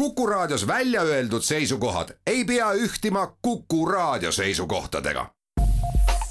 [0.00, 5.30] Kuku Raadios välja öeldud seisukohad ei pea ühtima Kuku Raadio seisukohtadega.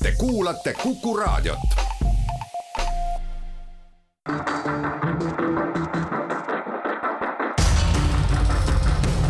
[0.03, 1.59] Te kuulate Kuku Raadiot.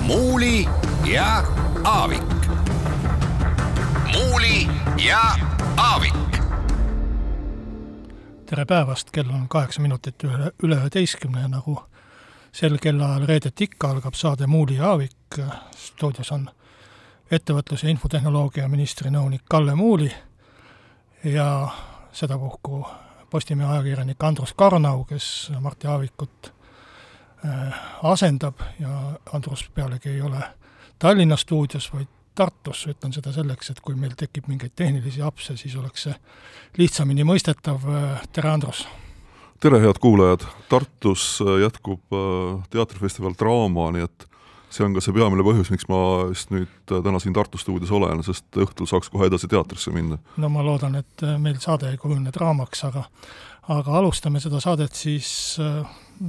[0.02, 0.68] muuli
[1.14, 1.44] ja
[1.84, 2.24] Aavik.
[4.14, 4.68] muuli
[5.06, 5.22] ja
[5.78, 6.14] Aavik
[8.50, 11.84] tere päevast, kell on kaheksa minutit üle, üle üheteistkümne nagu
[12.52, 15.40] sel kellaajal reedeti ikka algab saade Muuli ja Aavik,
[15.76, 16.50] stuudios on
[17.32, 20.12] ettevõtlus- ja infotehnoloogia ministri nõunik Kalle Muuli
[21.24, 21.68] ja
[22.12, 22.88] sedapuhku
[23.30, 26.54] Postimehe ajakirjanik Andrus Karnau, kes Martti Aavikut
[27.46, 28.60] äh, asendab.
[28.80, 30.42] Ja Andrus pealegi ei ole
[31.00, 35.76] Tallinna stuudios, vaid Tartus, ütlen seda selleks, et kui meil tekib mingeid tehnilisi apse, siis
[35.76, 36.16] oleks see
[36.78, 37.86] lihtsamini mõistetav,
[38.32, 38.88] tere Andrus!
[39.60, 40.40] Tere, head kuulajad!
[40.70, 44.26] Tartus äh, jätkub äh, teatrifestival Draama, nii et
[44.72, 46.00] see on ka see peamine põhjus, miks ma
[46.30, 50.20] just nüüd äh, täna siin Tartu stuudios olen, sest õhtul saaks kohe edasi teatrisse minna.
[50.40, 53.04] no ma loodan, et meil saade ei kujune draamaks, aga
[53.70, 55.30] aga alustame seda saadet siis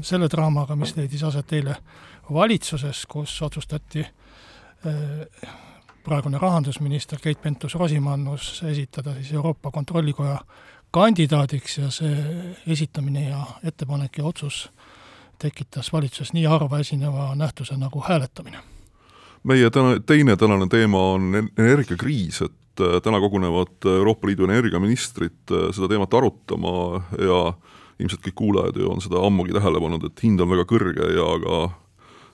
[0.05, 1.77] selle draamaga, mis leidis aset eile
[2.35, 4.05] valitsuses, kus otsustati
[6.05, 10.37] praegune rahandusminister Keit Pentus-Rosimannus esitada siis Euroopa Kontrollikoja
[10.91, 12.17] kandidaadiks ja see
[12.67, 14.69] esitamine ja ettepanek ja otsus
[15.39, 18.59] tekitas valitsuses nii harva esineva nähtuse nagu hääletamine.
[19.43, 25.71] meie täna, teine tänane teema on energiakriis, et äh, täna kogunevad Euroopa Liidu energiaministrid äh,
[25.73, 27.53] seda teemat arutama ja
[28.01, 31.29] ilmselt kõik kuulajad ju on seda ammugi tähele pannud, et hind on väga kõrge ja
[31.45, 31.63] ka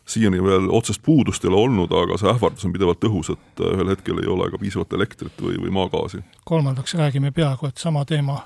[0.06, 3.72] siiani veel otsest puudust ei ole olnud, aga see ähvardus on pidevalt õhus, et äh,
[3.74, 6.22] ühel hetkel ei ole ka piisavat elektrit või, või maagaasi.
[6.44, 8.40] kolmandaks räägime peaaegu et sama teema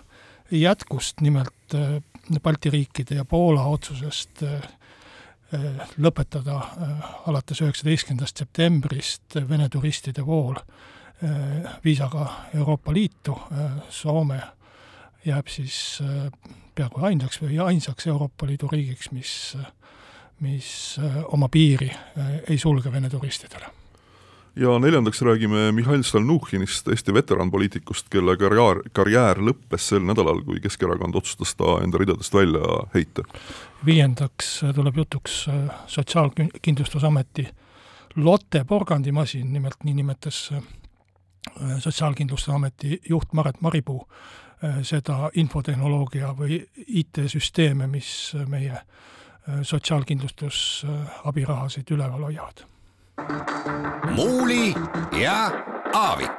[0.51, 2.01] jätkust, nimelt äh,
[2.43, 4.61] Balti riikide ja Poola otsusest äh,
[5.99, 6.61] lõpetada
[7.27, 10.61] alates üheksateistkümnendast septembrist Vene turistide vool
[11.85, 13.35] viisaga Euroopa Liitu,
[13.91, 14.39] Soome
[15.27, 15.99] jääb siis
[16.79, 19.33] peaaegu ainsaks või ainsaks Euroopa Liidu riigiks, mis
[20.41, 23.67] mis äh, oma piiri äh, ei sulge Vene turistidele.
[24.57, 31.15] ja neljandaks räägime Mihhail Stalnuhhinist, Eesti veteranpoliitikust, kelle karjäär, karjäär lõppes sel nädalal, kui Keskerakond
[31.15, 33.23] otsustas ta enda ridadest välja heita.
[33.87, 35.47] viiendaks äh, tuleb jutuks
[35.87, 37.49] Sotsiaalkindlustusameti
[38.17, 40.51] Lotte porgandimasin, nimelt nii nimetas
[41.79, 44.07] Sotsiaalkindlustusameti juht Maret Maripuu
[44.83, 48.83] seda infotehnoloogia või IT-süsteeme, mis meie
[49.63, 52.65] sotsiaalkindlustusabirahasid üleval hoiavad.
[54.17, 54.75] muuli
[55.21, 55.51] ja
[55.95, 56.31] Aavik.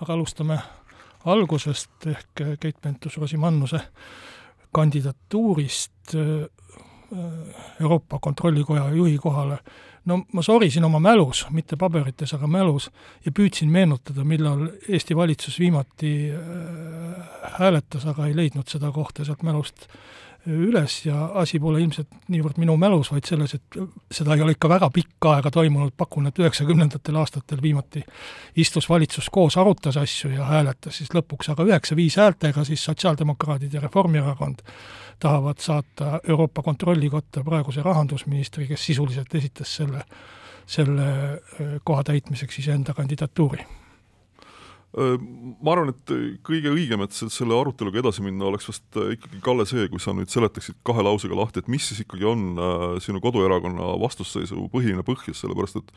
[0.00, 0.58] aga alustame
[1.24, 2.28] algusest ehk
[2.60, 3.80] Keit Pentus-Rosimannuse
[4.72, 6.20] kandidatuurist äh,
[7.80, 9.58] Euroopa Kontrollikoja juhi kohale.
[10.04, 12.90] no ma sorisin oma mälus, mitte paberites, aga mälus,
[13.24, 19.42] ja püüdsin meenutada, millal Eesti valitsus viimati äh, hääletas, aga ei leidnud seda kohta sealt
[19.42, 19.88] mälust
[20.46, 23.78] üles ja asi pole ilmselt niivõrd minu mälus, vaid selles, et
[24.12, 28.02] seda ei ole ikka väga pikka aega toimunud, pakun, et üheksakümnendatel aastatel viimati
[28.60, 33.84] istus valitsus koos, arutas asju ja hääletas siis lõpuks, aga üheksa-viis häältega siis sotsiaaldemokraadid ja
[33.84, 34.64] Reformierakond
[35.22, 40.04] tahavad saata Euroopa Kontrollikotta praeguse rahandusministri, kes sisuliselt esitas selle,
[40.66, 41.08] selle
[41.84, 43.64] koha täitmiseks iseenda kandidatuuri
[44.94, 46.12] ma arvan, et
[46.46, 50.14] kõige õigem, et selle aruteluga edasi minna, oleks vast äh, ikkagi, Kalle, see, kui sa
[50.14, 55.02] nüüd seletaksid kahe lausega lahti, et mis siis ikkagi on äh, sinu koduerakonna vastusseisu põhiline
[55.06, 55.90] põhjus, sellepärast et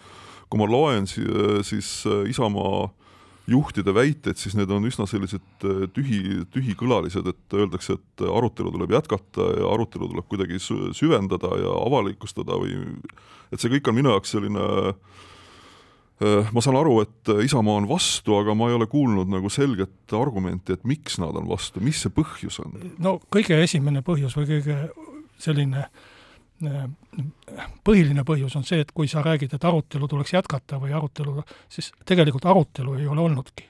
[0.49, 2.87] kui ma loen siis äh, Isamaa
[3.47, 5.45] juhtide väiteid, siis need on üsna sellised
[5.95, 12.57] tühi, tühikõlalised, et öeldakse, et arutelu tuleb jätkata ja arutelu tuleb kuidagi süvendada ja avalikustada
[12.59, 12.75] või
[13.53, 14.93] et see kõik on minu jaoks selline Äh,
[16.17, 20.16] ma saan aru, et äh, Isamaa on vastu, aga ma ei ole kuulnud nagu selget
[20.17, 22.78] argumenti, et miks nad on vastu, mis see põhjus on?
[23.03, 24.77] no kõige esimene põhjus või kõige
[25.41, 26.88] selline äh,
[27.85, 31.91] põhiline põhjus on see, et kui sa räägid, et arutelu tuleks jätkata või arutelu, siis
[32.06, 33.68] tegelikult arutelu ei ole olnudki.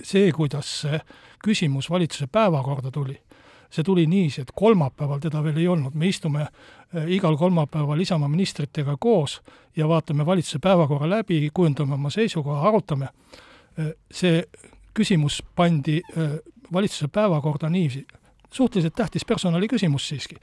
[0.00, 1.00] see, kuidas see
[1.44, 3.18] küsimus valitsuse päevakorda tuli,
[3.70, 8.28] see tuli niiviisi, et kolmapäeval teda veel ei olnud, me istume äh, igal kolmapäeval Isamaa
[8.28, 9.40] ministritega koos
[9.76, 13.08] ja vaatame valitsuse päevakorra läbi, kujundame oma seisukoha, arutame.
[13.78, 14.44] Äh, see
[14.94, 16.38] küsimus pandi äh,
[16.72, 18.06] valitsuse päevakorda niiviisi,
[18.52, 20.36] suhteliselt tähtis personaliküsimus siiski.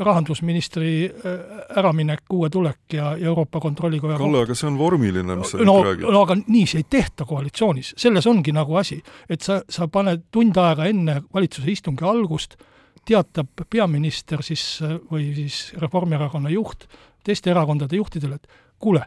[0.00, 5.58] rahandusministri äh, äraminek, uue tulek ja Euroopa Kontrollikoja Kalle, aga see on vormiline, mis sa
[5.58, 6.12] no, nüüd räägid.
[6.12, 10.28] no aga nii see ei tehta koalitsioonis, selles ongi nagu asi, et sa, sa paned
[10.30, 12.56] tund aega enne valitsuse istungi algust
[13.04, 14.78] teatab peaminister siis
[15.10, 16.88] või siis Reformierakonna juht
[17.24, 18.48] teiste erakondade juhtidele, et
[18.78, 19.04] kuule,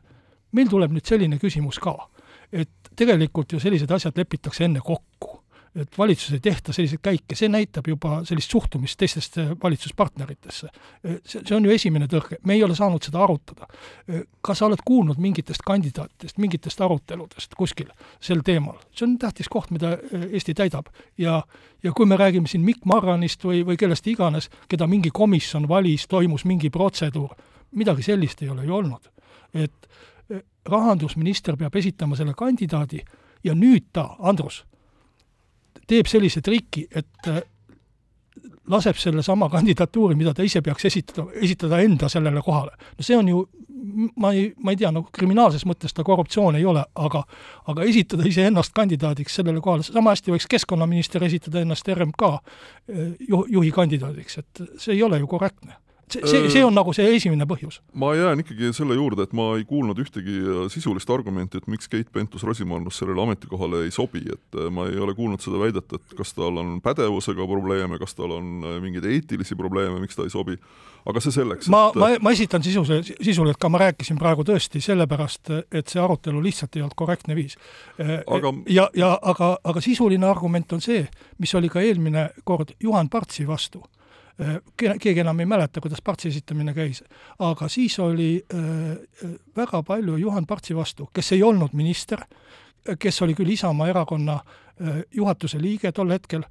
[0.52, 1.96] meil tuleb nüüd selline küsimus ka.
[2.52, 5.37] et tegelikult ju sellised asjad lepitakse enne kokku
[5.78, 10.70] et valitsus ei tehta selliseid käike, see näitab juba sellist suhtumist teistesse valitsuspartneritesse.
[11.24, 13.68] see, see on ju esimene tõrge, me ei ole saanud seda arutada.
[14.42, 17.92] kas sa oled kuulnud mingitest kandidaatidest, mingitest aruteludest kuskil
[18.22, 18.80] sel teemal?
[18.92, 19.98] see on tähtis koht, mida
[20.32, 20.90] Eesti täidab.
[21.18, 21.44] ja,
[21.84, 26.08] ja kui me räägime siin Mikk Marranist või, või kellest iganes, keda mingi komisjon valis,
[26.08, 27.36] toimus mingi protseduur,
[27.72, 29.12] midagi sellist ei ole ju olnud.
[29.54, 29.88] et
[30.66, 33.00] rahandusminister peab esitama selle kandidaadi
[33.44, 34.66] ja nüüd ta, Andrus,
[35.88, 37.42] teeb sellise triki, et äh,
[38.68, 42.76] laseb sellesama kandidatuuri, mida ta ise peaks esitada, esitada enda sellele kohale.
[42.98, 43.46] no see on ju,
[44.20, 47.24] ma ei, ma ei tea, no kriminaalses mõttes ta korruptsioon ei ole, aga
[47.72, 52.40] aga esitada iseennast kandidaadiks sellele kohale, sama hästi võiks keskkonnaminister esitada ennast RMK äh,
[53.30, 55.80] juhi kandidaadiks, et see ei ole ju korrektne
[56.12, 57.80] see, see, see on nagu see esimene põhjus.
[57.98, 61.90] ma jään ikkagi selle juurde, et ma ei kuulnud ühtegi äh, sisulist argumenti, et miks
[61.92, 66.18] Keit Pentus-Rosimannus sellele ametikohale ei sobi, et äh, ma ei ole kuulnud seda väidet, et
[66.18, 70.32] kas tal on pädevusega probleeme, kas tal on äh, mingeid eetilisi probleeme, miks ta ei
[70.34, 70.56] sobi,
[71.08, 71.72] aga see selleks.
[71.74, 76.02] ma et..., ma, ma esitan sisuse, sisuliselt ka, ma rääkisin praegu tõesti sellepärast, et see
[76.04, 77.60] arutelu lihtsalt ei olnud korrektne viis
[78.00, 78.54] aga....
[78.72, 81.04] ja, ja aga, aga sisuline argument on see,
[81.42, 83.84] mis oli ka eelmine kord Juhan Partsi vastu
[84.78, 87.04] keegi enam ei mäleta, kuidas Partsi esitamine käis.
[87.40, 88.60] aga siis oli äh,
[89.56, 92.22] väga palju Juhan Partsi vastu, kes ei olnud minister,
[93.00, 96.44] kes oli küll Isamaa erakonna äh, juhatuse liige tol hetkel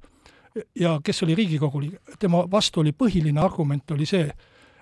[0.75, 4.29] ja kes oli Riigikogu liige, tema vastu oli põhiline argument oli see,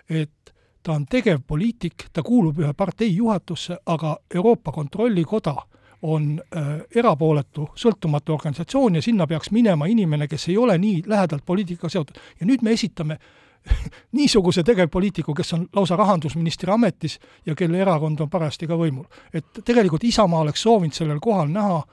[0.10, 0.54] et
[0.84, 5.56] ta on tegevpoliitik, ta kuulub ühe partei juhatusse, aga Euroopa Kontrollikoda
[6.02, 11.46] on äh, erapooletu, sõltumatu organisatsioon ja sinna peaks minema inimene, kes ei ole nii lähedalt
[11.46, 12.18] poliitikaga seotud.
[12.40, 13.18] ja nüüd me esitame
[14.18, 19.06] niisuguse tegevpoliitiku, kes on lausa rahandusministri ametis ja kelle erakond on parajasti ka võimul.
[19.34, 21.84] et tegelikult Isamaa oleks soovinud sellel kohal näha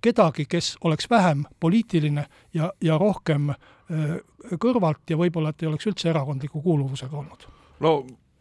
[0.00, 4.16] kedagi, kes oleks vähem poliitiline ja, ja rohkem äh,
[4.58, 7.46] kõrvalt ja võib-olla, et ei oleks üldse erakondliku kuuluvusega olnud.
[7.80, 7.94] no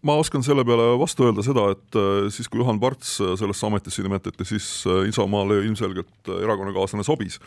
[0.06, 3.68] ma oskan selle peale vastu öelda seda, et äh, siis, kui Juhan Parts äh, sellesse
[3.68, 7.40] ametisse nimetati, siis äh, Isamaale ilmselgelt erakonnakaaslane sobis.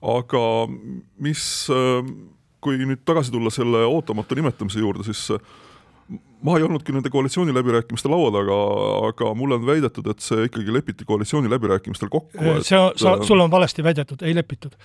[0.00, 0.42] aga
[1.20, 1.42] mis,
[2.64, 5.26] kui nüüd tagasi tulla selle ootamatu nimetamise juurde, siis
[6.42, 8.56] ma ei olnudki nende koalitsiooniläbirääkimiste laua taga,
[9.08, 12.38] aga mulle on väidetud, et see ikkagi lepiti koalitsiooniläbirääkimistel kokku.
[12.62, 14.76] see on, sa, sul on valesti väidetud, ei lepitud.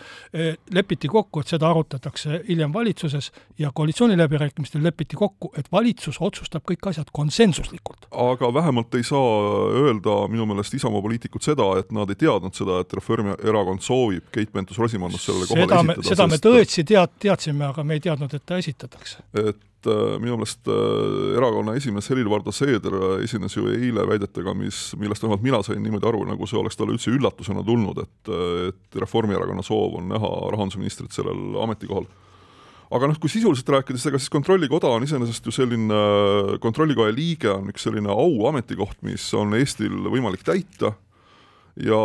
[0.73, 6.89] lepiti kokku, et seda arutatakse hiljem valitsuses ja koalitsiooniläbirääkimistel lepiti kokku, et valitsus otsustab kõik
[6.89, 8.07] asjad konsensuslikult.
[8.11, 12.81] aga vähemalt ei saa öelda minu meelest Isamaa poliitikud seda, et nad ei teadnud seda,
[12.83, 16.09] et Reformierakond soovib Keit Pentus-Rosimannust sellele kohale seda esitada.
[16.09, 19.23] seda me tõesti tead-, teadsime, aga me ei teadnud, et ta esitatakse.
[19.33, 25.23] et äh, minu meelest äh, erakonna esimees Helir-Valdor Seeder esines ju eile väidetega, mis, millest
[25.23, 28.33] vähemalt mina sain niimoodi aru, nagu see oleks talle üldse üllatusena tulnud, et,
[28.71, 32.07] et Reformierakonna soov on näha rahandusministrit sellel ametikohal.
[32.95, 36.03] aga noh, kui sisuliselt rääkida, siis ega siis Kontrollikoda on iseenesest ju selline,
[36.63, 40.93] kontrollikoja liige on üks selline auametikoht, mis on Eestil võimalik täita
[41.83, 41.99] ja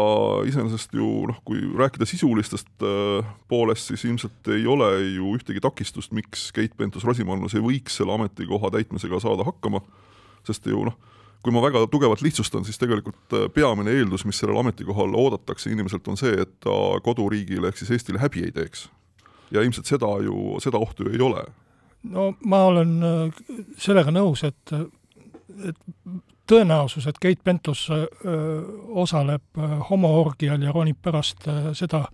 [0.46, 6.14] iseenesest ju noh, kui rääkida sisulistest äh, poolest, siis ilmselt ei ole ju ühtegi takistust,
[6.16, 9.82] miks Keit Pentus-Rosimannus ei võiks selle ametikoha täitmisega saada hakkama,
[10.46, 10.98] sest ju noh,
[11.44, 16.08] kui ma väga tugevalt lihtsustan, siis tegelikult äh, peamine eeldus, mis sellel ametikohal oodatakse inimeselt,
[16.10, 18.88] on see, et ta koduriigile ehk siis Eestile häbi ei teeks.
[19.50, 21.44] ja ilmselt seda ju, seda ohtu ju ei ole.
[22.02, 23.44] no ma olen äh,
[23.78, 24.74] sellega nõus, et
[25.60, 25.78] et
[26.50, 27.86] tõenäosus, et Keit Pentus
[29.04, 31.46] osaleb homoorgial ja ronib pärast
[31.78, 32.04] seda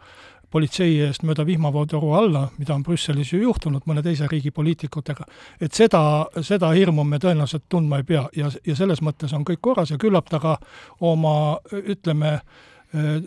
[0.53, 5.27] politsei eest mööda vihmavotoru alla, mida on Brüsselis ju juhtunud mõne teise riigi poliitikutega,
[5.61, 6.01] et seda,
[6.47, 9.99] seda hirmu me tõenäoliselt tundma ei pea ja, ja selles mõttes on kõik korras ja
[10.01, 10.57] küllap ta ka
[11.05, 11.37] oma
[11.83, 12.39] ütleme,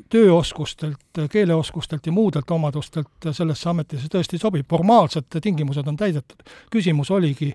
[0.09, 6.41] tööoskustelt, keeleoskustelt ja muudelt omadustelt sellesse ametisse tõesti sobib, formaalsed tingimused on täidetud.
[6.71, 7.51] küsimus oligi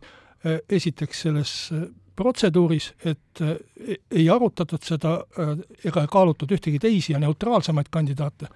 [0.68, 1.54] esiteks selles
[2.16, 3.48] protseduuris, et äh,
[4.10, 5.54] ei arutatud seda äh,
[5.84, 8.48] ega kaalutud ühtegi teisi ja neutraalsemaid kandidaate.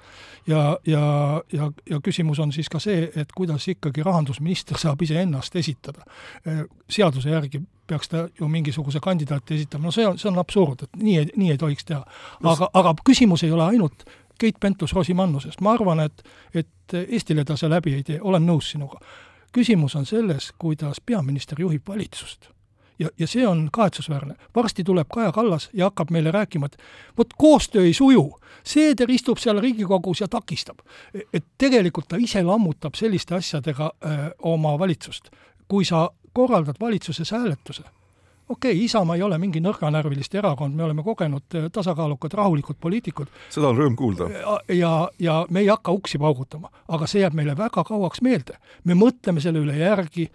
[0.46, 5.56] ja, ja, ja, ja küsimus on siis ka see, et kuidas ikkagi rahandusminister saab iseennast
[5.56, 6.06] esitada.
[6.46, 10.84] Äh, seaduse järgi peaks ta ju mingisuguse kandidaati esitama, no see on, see on absurd,
[10.84, 12.04] et nii ei, nii ei tohiks teha.
[12.44, 14.04] aga, aga küsimus ei ole ainult
[14.38, 16.20] Keit Pentus-Rosimannusest, ma arvan, et,
[16.54, 19.00] et Eestile ta see läbi ei tee, olen nõus sinuga.
[19.52, 22.52] küsimus on selles, kuidas peaminister juhib valitsust
[22.98, 24.34] ja, ja see on kahetsusväärne.
[24.54, 26.76] varsti tuleb Kaja Kallas ja hakkab meile rääkima, et
[27.18, 30.78] vot koostöö ei suju, Seeder istub seal Riigikogus ja takistab.
[31.32, 35.30] et tegelikult ta ise lammutab selliste asjadega öö, oma valitsust.
[35.68, 37.84] kui sa korraldad valitsuses hääletuse
[38.48, 43.30] okei okay,, Isamaa ei ole mingi nõrganärviliste erakond, me oleme kogenud äh, tasakaalukad, rahulikud poliitikud.
[43.52, 44.28] seda on rõõm kuulda.
[44.72, 48.58] ja, ja me ei hakka uksi paugutama, aga see jääb meile väga kauaks meelde.
[48.84, 50.28] me mõtleme selle üle järgi,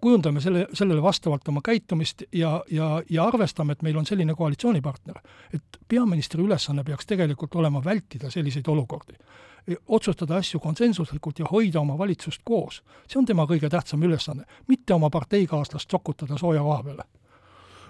[0.00, 5.20] kujundame selle, sellele vastavalt oma käitumist ja, ja, ja arvestame, et meil on selline koalitsioonipartner.
[5.54, 9.14] et peaministri ülesanne peaks tegelikult olema vältida selliseid olukordi
[9.88, 12.82] otsustada asju konsensuslikult ja hoida oma valitsust koos.
[13.06, 17.04] see on tema kõige tähtsam ülesanne, mitte oma parteikaaslast sokutada sooja koha peale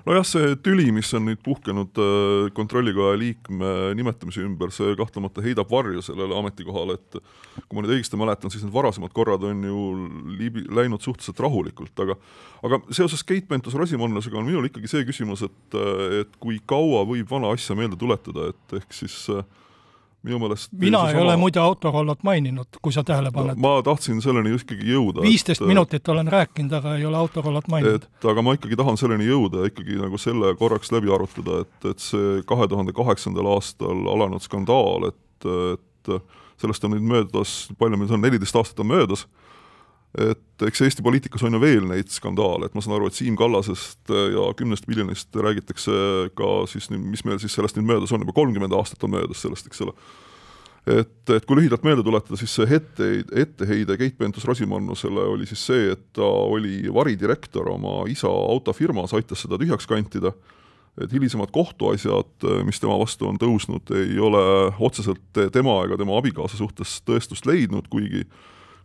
[0.07, 5.71] nojah, see tüli, mis on nüüd puhkenud äh, kontrollikoja liikme nimetamise ümber, see kahtlemata heidab
[5.73, 7.21] varju sellele ametikohale, et
[7.67, 9.85] kui ma nüüd õigesti mäletan, siis need varasemad korrad on ju
[10.39, 12.19] liibi, läinud suhteliselt rahulikult, aga
[12.67, 15.79] aga seoses Keit Pentus-Rosimannusega on minul ikkagi see küsimus, et,
[16.21, 19.45] et kui kaua võib vana asja meelde tuletada, et ehk siis äh,
[20.27, 21.25] minu meelest mina ei sama...
[21.25, 23.63] ole muide Autorollot maininud, kui sa tähele paned no,.
[23.65, 25.25] ma tahtsin selleni ikkagi jõuda.
[25.25, 28.09] viisteist minutit olen rääkinud, aga ei ole Autorollot maininud.
[28.09, 31.91] et aga ma ikkagi tahan selleni jõuda ja ikkagi nagu selle korraks läbi arutada, et,
[31.93, 36.15] et see kahe tuhande kaheksandal aastal alanud skandaal, et, et
[36.61, 39.27] sellest on nüüd möödas, palju meil see on, neliteist aastat on möödas
[40.19, 43.37] et eks Eesti poliitikas on ju veel neid skandaale, et ma saan aru, et Siim
[43.39, 45.93] Kallasest ja kümnest miljonist räägitakse
[46.39, 49.45] ka siis nüüd, mis meil siis sellest nüüd möödas on, juba kolmkümmend aastat on möödas
[49.45, 49.95] sellest, eks ole.
[50.91, 55.91] et, et kui lühidalt meelde tuletada, siis see etteheide, etteheide Keit Pentus-Rosimannusele oli siis see,
[55.95, 60.35] et ta oli varidirektor oma isa autofirmas, aitas seda tühjaks kantida,
[60.99, 64.43] et hilisemad kohtuasjad, mis tema vastu on tõusnud, ei ole
[64.83, 68.27] otseselt tema ega tema abikaasa suhtes tõestust leidnud, kuigi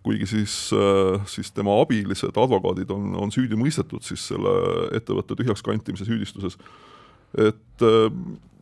[0.05, 4.51] kuigi siis, äh, siis tema abilised advokaadid on, on süüdi mõistetud siis selle
[4.97, 6.59] ettevõtte tühjaks kantimise süüdistuses.
[7.37, 8.11] et äh,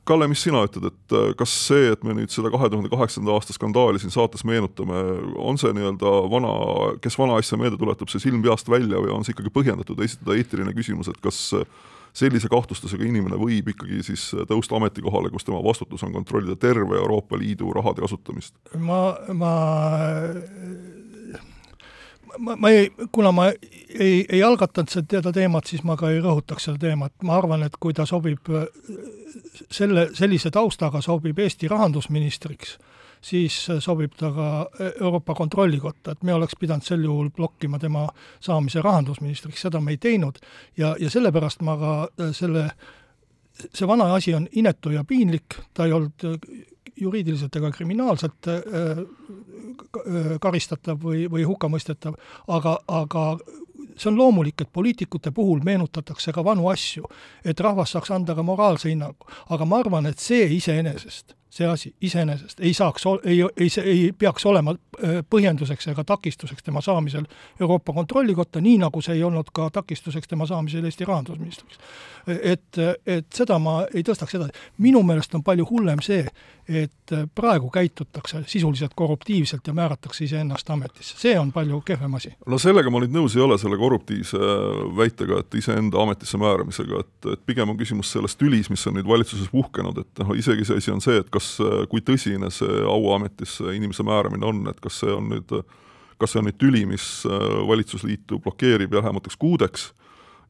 [0.04, 3.32] Kalle, mis sina ütled, et äh, kas see, et me nüüd seda kahe tuhande kaheksanda
[3.32, 5.00] aasta skandaali siin saates meenutame,
[5.40, 6.52] on see nii-öelda vana,
[7.04, 10.36] kes vana asja meelde tuletab, see silm peast välja või on see ikkagi põhjendatud esitada
[10.36, 11.40] eetiline küsimus, et kas
[12.14, 17.40] sellise kahtlustusega inimene võib ikkagi siis tõusta ametikohale, kus tema vastutus on kontrollida terve Euroopa
[17.40, 18.54] Liidu rahade kasutamist?
[18.78, 19.54] ma, ma
[22.44, 26.70] ma, ma ei, kuna ma ei, ei algatanud seda teemat, siis ma ka ei rõhutaks
[26.70, 28.52] seda teemat, ma arvan, et kui ta sobib
[29.72, 32.76] selle, sellise taustaga sobib Eesti rahandusministriks,
[33.24, 34.50] siis sobib ta ka
[34.92, 38.08] Euroopa Kontrollikotta, et me oleks pidanud sel juhul blokkima tema
[38.44, 40.42] saamise rahandusministriks, seda me ei teinud.
[40.78, 41.96] Ja, ja sellepärast ma ka
[42.36, 42.68] selle,
[43.72, 46.28] see vana asi on inetu ja piinlik, ta ei olnud
[47.00, 53.26] juriidiliselt ega kriminaalselt äh, äh, karistatav või, või hukkamõistetav, aga, aga
[53.98, 57.08] see on loomulik, et poliitikute puhul meenutatakse ka vanu asju,
[57.46, 59.30] et rahvas saaks anda ka moraalse hinnangu.
[59.50, 64.00] aga ma arvan, et see iseenesest, see asi iseenesest ei saaks, ei, ei, see ei
[64.18, 67.28] peaks olema äh, põhjenduseks ega takistuseks tema saamisel
[67.62, 71.78] Euroopa Kontrollikotta, nii nagu see ei olnud ka takistuseks tema saamisel Eesti rahandusministriks.
[72.28, 74.66] et, et seda ma ei tõstaks edasi.
[74.78, 76.26] minu meelest on palju hullem see,
[76.68, 82.34] et praegu käitutakse sisuliselt korruptiivselt ja määratakse iseennast ametisse, see on palju kehvem asi.
[82.48, 84.40] no sellega ma nüüd nõus ei ole, selle korruptiivse
[84.98, 89.08] väitega, et iseenda ametisse määramisega, et, et pigem on küsimus selles tülis, mis on nüüd
[89.08, 91.43] valitsuses puhkenud, et noh, isegi see asi on see, et kas,
[91.92, 95.52] kui tõsine see auametisse inimese määramine on, et kas see on nüüd,
[96.22, 97.10] kas see on nüüd tüli, mis
[97.70, 99.92] valitsusliitu blokeerib lähemateks kuudeks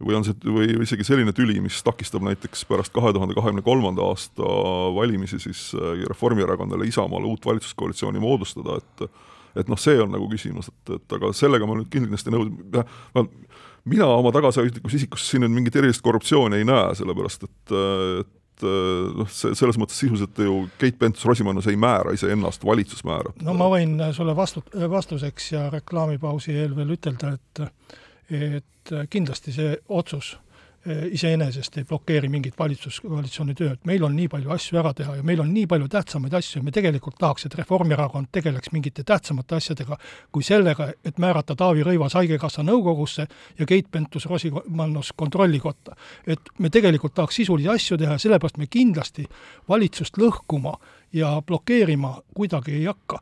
[0.02, 4.06] või on see, või isegi selline tüli, mis takistab näiteks pärast kahe tuhande kahekümne kolmanda
[4.10, 4.48] aasta
[4.96, 9.08] valimisi siis äh, Reformierakonnale, Isamaale uut valitsuskoalitsiooni moodustada, et
[9.54, 12.48] et noh, see on nagu küsimus, et, et aga sellega ma nüüd kindlasti nõus,
[13.86, 17.76] mina oma tagasihoidlikus isikus siin nüüd mingit erilist korruptsiooni ei näe, sellepärast et,
[18.24, 18.32] et
[18.64, 23.42] noh, see selles mõttes sisuliselt ju Keit Pentus-Rosimannus ei määra iseennast, valitsus määrab.
[23.44, 27.66] no ma võin sulle vastu, vastuseks ja reklaamipausi eel veel ütelda, et
[28.34, 30.53] et kindlasti see otsus eh,
[30.86, 35.40] iseenesest ei blokeeri mingit valitsuskoalitsiooni tööd, meil on nii palju asju ära teha ja meil
[35.40, 39.98] on nii palju tähtsamaid asju ja me tegelikult tahaks, et Reformierakond tegeleks mingite tähtsamate asjadega
[40.32, 43.28] kui sellega, et määrata Taavi Rõivas Haigekassa nõukogusse
[43.60, 45.96] ja Keit Pentus-Rosimannus kontrollikotta.
[46.28, 49.26] et me tegelikult tahaks sisulisi asju teha ja sellepärast me kindlasti
[49.70, 50.76] valitsust lõhkuma
[51.14, 53.20] ja blokeerima kuidagi ei hakka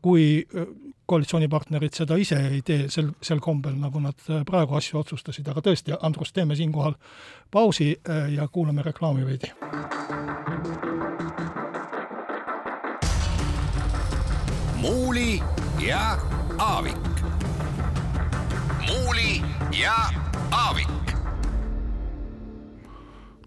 [0.00, 0.66] kui äh,
[1.08, 5.64] koalitsioonipartnerid seda ise ei tee sel, sel kombel, nagu nad äh, praegu asju otsustasid, aga
[5.64, 6.96] tõesti, Andrus, teeme siinkohal
[7.50, 7.94] pausi
[8.34, 9.52] ja kuulame reklaami veidi.
[14.78, 15.42] muuli
[15.86, 16.18] ja
[16.58, 16.96] Aavik.
[18.86, 19.42] muuli
[19.80, 19.96] ja
[20.50, 21.07] Aavik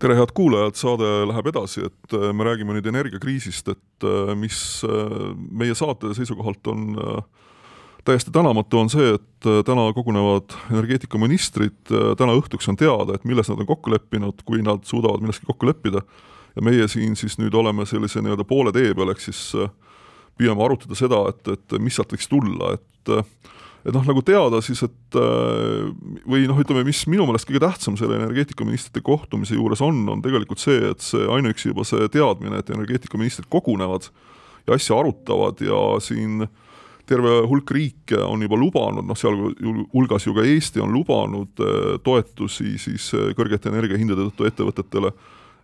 [0.02, 4.82] tere, head kuulajad, saade läheb edasi, et äh, me räägime nüüd energiakriisist, et äh, mis
[4.88, 6.98] äh, meie saate seisukohalt on
[8.08, 13.62] täiesti tänamatu, on see, et täna kogunevad energeetikaministrid, täna õhtuks on teada, et milles nad
[13.62, 16.02] on kokku leppinud, kui nad suudavad milleski kokku leppida,
[16.56, 19.44] ja meie siin siis nüüd oleme sellise nii-öelda poole tee peal, ehk siis
[20.42, 23.14] püüame arutada seda, et, et mis sealt võiks tulla, et
[23.82, 25.88] et noh, nagu teada siis, et äh,
[26.30, 30.62] või noh, ütleme, mis minu meelest kõige tähtsam selle energeetikaministrite kohtumise juures on, on tegelikult
[30.62, 34.12] see, et see ainuüksi juba see teadmine, et energeetikaministrid kogunevad
[34.68, 36.46] ja asja arutavad ja siin
[37.10, 42.76] terve hulk riike on juba lubanud, noh, sealhulgas ju ka Eesti on lubanud äh, toetusi
[42.82, 45.14] siis äh, kõrgete energiahindade tõttu ettevõtetele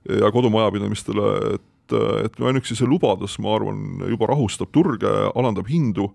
[0.07, 3.77] ja kodumajapidamistele, et et ainuüksi see lubadus, ma arvan,
[4.11, 6.09] juba rahustab turge, alandab hindu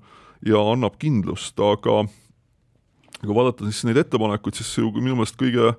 [0.46, 2.02] ja annab kindlust, aga
[3.22, 5.74] kui vaadata siis neid ettepanekuid, siis minu meelest kõige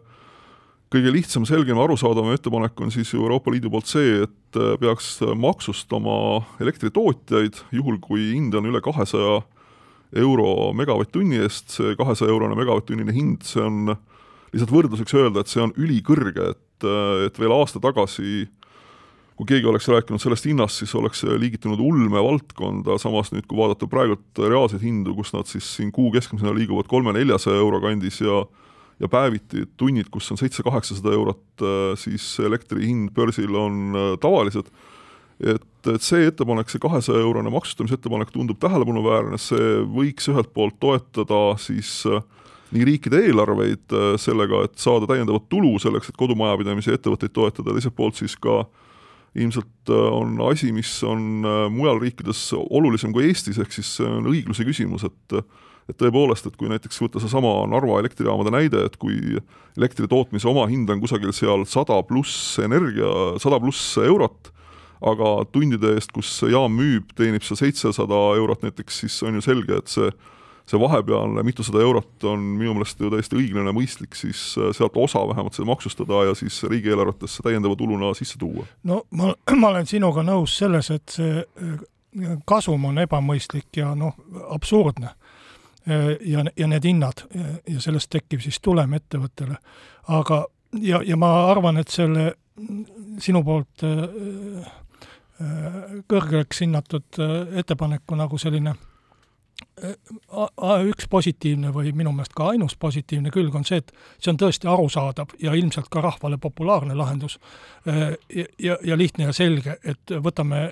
[0.94, 6.44] kõige lihtsam, selgem, arusaadavam ettepanek on siis ju Euroopa Liidu poolt see, et peaks maksustama
[6.62, 9.40] elektritootjaid, juhul kui hind on üle kahesaja
[10.22, 13.96] euro megavatt-tunni eest, see kahesaja eurone megavatt-tunnine hind, see on
[14.54, 16.88] lihtsalt võrdluseks öelda, et see on ülikõrge, et,
[17.26, 18.63] et veel aasta tagasi äh,
[19.38, 24.42] kui keegi oleks rääkinud sellest hinnast, siis oleks liigitunud ulmevaldkonda, samas nüüd, kui vaadata praegult
[24.42, 28.44] reaalseid hindu, kus nad siis siin kuu keskmisena liiguvad kolme-neljasaja euro kandis ja
[29.02, 34.70] ja päeviti tunnid, kus on seitse-kaheksasada eurot, äh, siis elektri hind börsil on äh, tavalised,
[35.42, 40.78] et, et see ettepanek, see kahesaja eurone maksustamise ettepanek tundub tähelepanuväärne, see võiks ühelt poolt
[40.80, 42.22] toetada siis äh,
[42.78, 47.98] nii riikide eelarveid sellega, et saada täiendavat tulu selleks, et kodumajapidamisi ja ettevõtteid toetada, teiselt
[47.98, 48.83] poolt siis ka äh,
[49.36, 54.10] ilmselt äh, on asi, mis on äh, mujal riikides olulisem kui Eestis, ehk siis see
[54.10, 55.44] on õigluse küsimus, et
[55.92, 59.18] et tõepoolest, et kui näiteks võtta seesama Narva elektrijaamade näide, et kui
[59.76, 63.10] elektri tootmise omahind on kusagil seal sada pluss energia,
[63.44, 64.54] sada pluss eurot,
[65.04, 69.82] aga tundide eest, kus jaam müüb, teenib see seitsesada eurot näiteks, siis on ju selge,
[69.82, 70.08] et see
[70.66, 74.96] see vahepealne mitusada eurot on minu meelest ju täiesti õiglane ja mõistlik siis äh, sealt
[75.00, 78.66] osa vähemalt seda maksustada ja siis riigieelarvetesse täiendava tuluna sisse tuua.
[78.84, 81.74] no ma, ma olen sinuga nõus selles, et see äh,
[82.48, 84.16] kasum on ebamõistlik ja noh,
[84.54, 85.16] absurdne.
[85.90, 87.26] Äh, ja, ja need hinnad
[87.68, 89.58] ja sellest tekib siis tulem ettevõttele.
[90.08, 90.46] aga,
[90.80, 92.34] ja, ja ma arvan, et selle
[93.20, 93.82] sinu poolt
[96.08, 97.18] kõrgeks hinnatud
[97.58, 98.76] ettepaneku nagu selline
[99.82, 104.70] üks positiivne või minu meelest ka ainus positiivne külg on see, et see on tõesti
[104.70, 107.40] arusaadav ja ilmselt ka rahvale populaarne lahendus
[107.86, 108.14] ja,
[108.60, 110.70] ja, ja lihtne ja selge, et võtame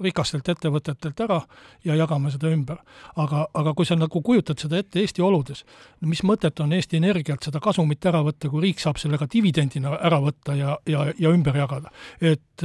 [0.00, 1.40] rikastelt ettevõtetelt ära
[1.84, 2.78] ja jagame seda ümber.
[3.16, 5.64] aga, aga kui sa nagu kujutad seda ette Eesti oludes,
[6.00, 9.96] mis mõtet on Eesti Energialt seda kasumit ära võtta, kui riik saab selle ka dividendina
[10.00, 11.92] ära võtta ja, ja, ja ümber jagada.
[12.20, 12.64] et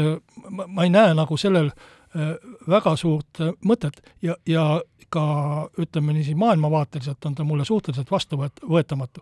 [0.50, 1.72] ma, ma ei näe nagu sellel
[2.70, 4.66] väga suurt mõtet ja, ja
[5.10, 5.26] ka
[5.80, 9.22] ütleme niiviisi, maailmavaateliselt on ta mulle suhteliselt vastuvõetamatu.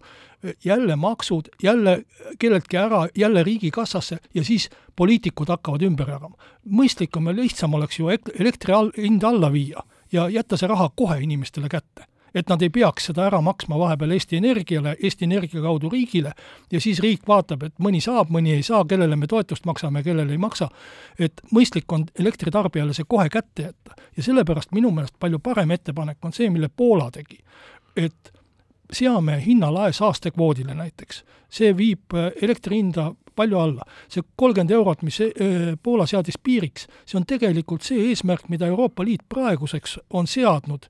[0.65, 2.03] jälle maksud, jälle
[2.39, 6.35] kelleltki ära, jälle riigikassasse ja siis poliitikud hakkavad ümber jagama.
[6.69, 11.19] mõistlikum ja lihtsam oleks ju elektri all, hind alla viia ja jätta see raha kohe
[11.21, 15.89] inimestele kätte et nad ei peaks seda ära maksma vahepeal Eesti Energiale, Eesti Energia kaudu
[15.89, 16.33] riigile
[16.71, 20.31] ja siis riik vaatab, et mõni saab, mõni ei saa, kellele me toetust maksame, kellele
[20.31, 20.69] ei maksa.
[21.19, 26.25] et mõistlik on elektritarbijale see kohe kätte jätta ja sellepärast minu meelest palju parem ettepanek
[26.25, 27.39] on see, mille Poola tegi.
[27.95, 28.33] et
[28.91, 33.85] seame hinnalae saastekvoodile näiteks, see viib elektri hinda palju alla.
[34.09, 35.31] see kolmkümmend eurot, mis e,
[35.83, 40.85] Poola seadis piiriks, see on tegelikult see eesmärk, mida Euroopa Liit praeguseks on seadnud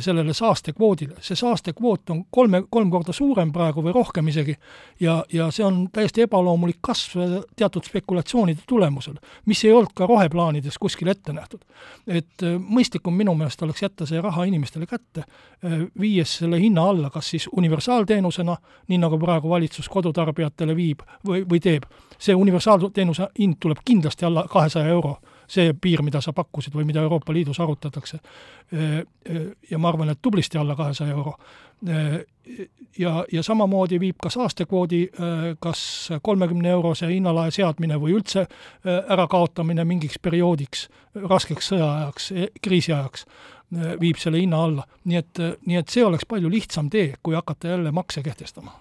[0.00, 1.14] sellele saastekvoodile.
[1.20, 4.54] see saastekvoot on kolme, kolm korda suurem praegu või rohkem isegi
[5.00, 9.16] ja, ja see on täiesti ebaloomulik kasv teatud spekulatsioonide tulemusel,
[9.46, 11.64] mis ei olnud ka roheplaanides kuskil ette nähtud.
[12.06, 15.24] et e, mõistlikum minu meelest oleks jätta see raha inimestele kätte,
[16.00, 18.56] viies selle hinna alla, kas siis universaalteenusena,
[18.88, 21.84] nii nagu praegu valitsus kodutarbijatele viib või, või teeb.
[22.18, 25.16] see universaalteenuse hind tuleb kindlasti alla kahesaja euro,
[25.52, 28.18] see piir, mida sa pakkusid või mida Euroopa Liidus arutatakse.
[29.70, 31.34] Ja ma arvan, et tublisti alla kahesaja euro.
[32.98, 35.00] ja, ja samamoodi viib ka saastekvoodi
[35.60, 38.46] kas kolmekümne eurose hinnalae seadmine või üldse
[38.86, 42.30] ärakaotamine mingiks perioodiks, raskeks sõjaajaks,
[42.62, 43.26] kriisiajaks,
[44.00, 44.86] viib selle hinna alla.
[45.04, 48.72] nii et, nii et see oleks palju lihtsam tee, kui hakata jälle makse kehtestama.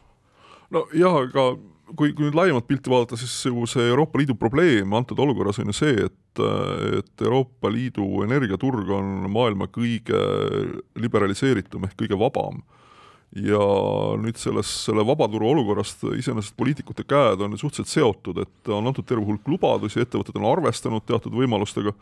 [0.69, 1.57] no jah, aga
[1.97, 5.71] kui, kui nüüd laiemat pilti vaadata, siis ju see Euroopa Liidu probleem antud olukorras on
[5.71, 6.43] ju see, et,
[6.99, 10.21] et Euroopa Liidu energiaturg on maailma kõige
[11.01, 12.61] liberaliseeritum ehk kõige vabam.
[13.31, 13.61] ja
[14.19, 19.23] nüüd selles, selle vabaturu olukorrast iseenesest poliitikute käed on suhteliselt seotud, et on antud terve
[19.23, 21.93] hulk lubadusi, ettevõtted on arvestanud teatud võimalustega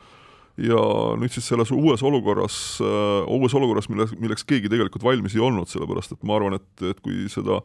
[0.58, 0.80] ja
[1.20, 5.70] nüüd siis selles uues olukorras uh,, uues olukorras, mille, milleks keegi tegelikult valmis ei olnud,
[5.70, 7.62] sellepärast et ma arvan, et, et kui seda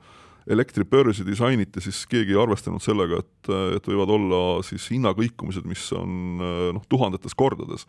[0.50, 6.42] elektribörsi disainiti, siis keegi ei arvestanud sellega, et, et võivad olla siis hinnakõikumised, mis on
[6.76, 7.86] noh, tuhandetes kordades.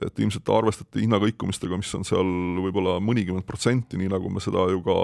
[0.00, 2.30] Et ilmselt arvestati hinnakõikumistega, mis on seal
[2.64, 4.96] võib-olla mõnikümmend protsenti, nii nagu me seda ju ka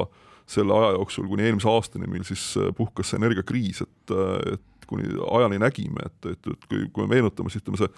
[0.49, 4.15] selle aja jooksul kuni eelmise aastani, mil siis puhkes see energiakriis, et,
[4.55, 7.93] et kuni ajani nägime, et, et, et kui, kui me meenutame, siis ütleme, see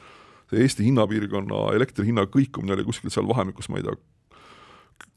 [0.50, 3.94] see Eesti hinnapiirkonna elektri hinna kõikumine oli kuskil seal vahemikus, ma ei tea,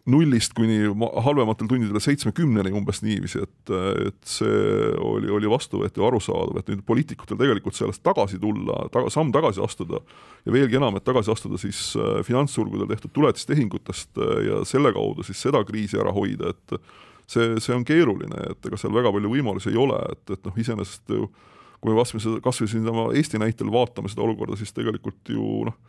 [0.10, 0.82] nullist kuni
[1.24, 3.72] halvematel tundidel seitsmekümneni umbes niiviisi, et,
[4.10, 9.12] et see oli, oli vastuvõetav ja arusaadav, et nüüd poliitikutel tegelikult sellest tagasi tulla, taga,
[9.14, 10.02] samm tagasi astuda
[10.44, 15.24] ja veelgi enam, et tagasi astuda siis äh, finantsturgudel tehtud tuletistehingutest äh, ja selle kaudu
[15.24, 16.78] siis seda kriisi ära hoida, et
[17.24, 20.60] see, see on keeruline, et ega seal väga palju võimalusi ei ole, et, et noh,
[20.66, 21.32] iseenesest ju
[21.84, 25.48] kui me kas või, kas või siin Eesti näitel vaatame seda olukorda, siis tegelikult ju
[25.68, 25.80] noh,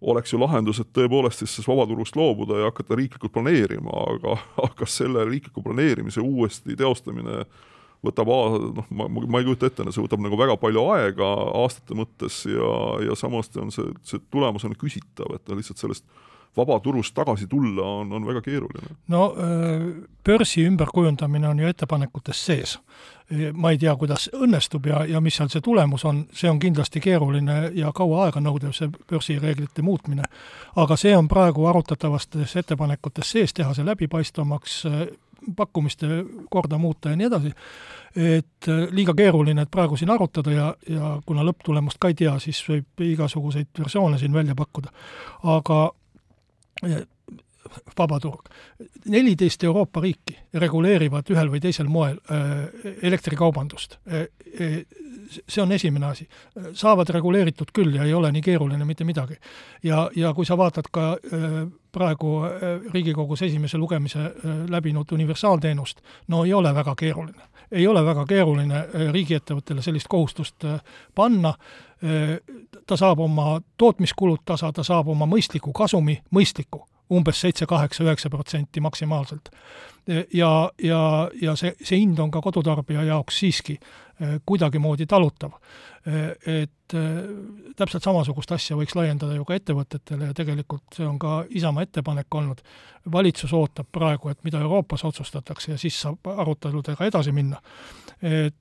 [0.00, 5.26] oleks ju lahendus, et tõepoolest siis vabaturust loobuda ja hakata riiklikult planeerima, aga, aga selle
[5.28, 7.44] riikliku planeerimise uuesti teostamine
[8.04, 8.30] võtab,
[8.78, 11.28] noh, ma, ma ei kujuta ette, see võtab nagu väga palju aega
[11.60, 12.72] aastate mõttes ja,
[13.04, 16.06] ja samas on see, see tulemus on küsitav, et lihtsalt sellest
[16.56, 18.96] vabaturust tagasi tulla on, on väga keeruline.
[19.08, 19.34] no
[20.24, 22.78] börsi ümberkujundamine on ju ettepanekutes sees.
[23.52, 27.00] ma ei tea, kuidas õnnestub ja, ja mis seal see tulemus on, see on kindlasti
[27.00, 30.26] keeruline ja kaua aega nõudev, see börsireeglite muutmine.
[30.76, 34.82] aga see on praegu arutatavates ettepanekutes sees, teha see läbipaistvamaks,
[35.56, 36.06] pakkumiste
[36.50, 37.52] korda muuta ja nii edasi,
[38.16, 42.60] et liiga keeruline, et praegu siin arutada ja, ja kuna lõpptulemust ka ei tea, siis
[42.68, 44.90] võib igasuguseid versioone siin välja pakkuda.
[45.54, 45.80] aga
[47.98, 48.48] vabaturg.
[49.04, 53.98] neliteist Euroopa riiki reguleerivad ühel või teisel moel äh, elektrikaubandust.
[54.08, 54.26] Äh,
[54.60, 54.80] äh,
[55.48, 56.28] see on esimene asi.
[56.72, 59.36] saavad reguleeritud küll ja ei ole nii keeruline mitte midagi.
[59.82, 61.16] ja, ja kui sa vaatad ka
[61.92, 62.40] praegu
[62.92, 64.32] Riigikogus esimese lugemise
[64.68, 67.42] läbinud universaalteenust, no ei ole väga keeruline.
[67.72, 70.66] ei ole väga keeruline riigiettevõttele sellist kohustust
[71.14, 71.54] panna,
[72.86, 78.30] ta saab oma tootmiskulud tasa, ta saab oma mõistliku kasumi, mõistliku, umbes seitse, kaheksa, üheksa
[78.30, 79.50] protsenti maksimaalselt.
[80.32, 81.00] ja, ja,
[81.42, 83.78] ja see, see hind on ka kodutarbija jaoks siiski
[84.46, 85.52] kuidagimoodi talutav.
[86.46, 86.94] Et
[87.76, 92.34] täpselt samasugust asja võiks laiendada ju ka ettevõtetele ja tegelikult see on ka Isamaa ettepanek
[92.34, 92.62] olnud.
[93.12, 97.60] valitsus ootab praegu, et mida Euroopas otsustatakse ja siis saab aruteludega edasi minna.
[98.22, 98.56] et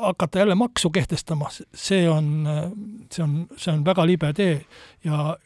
[0.00, 2.48] hakata jälle maksu kehtestama, see on,
[3.12, 4.60] see on, see on väga libe tee.
[5.04, 5.36] Ja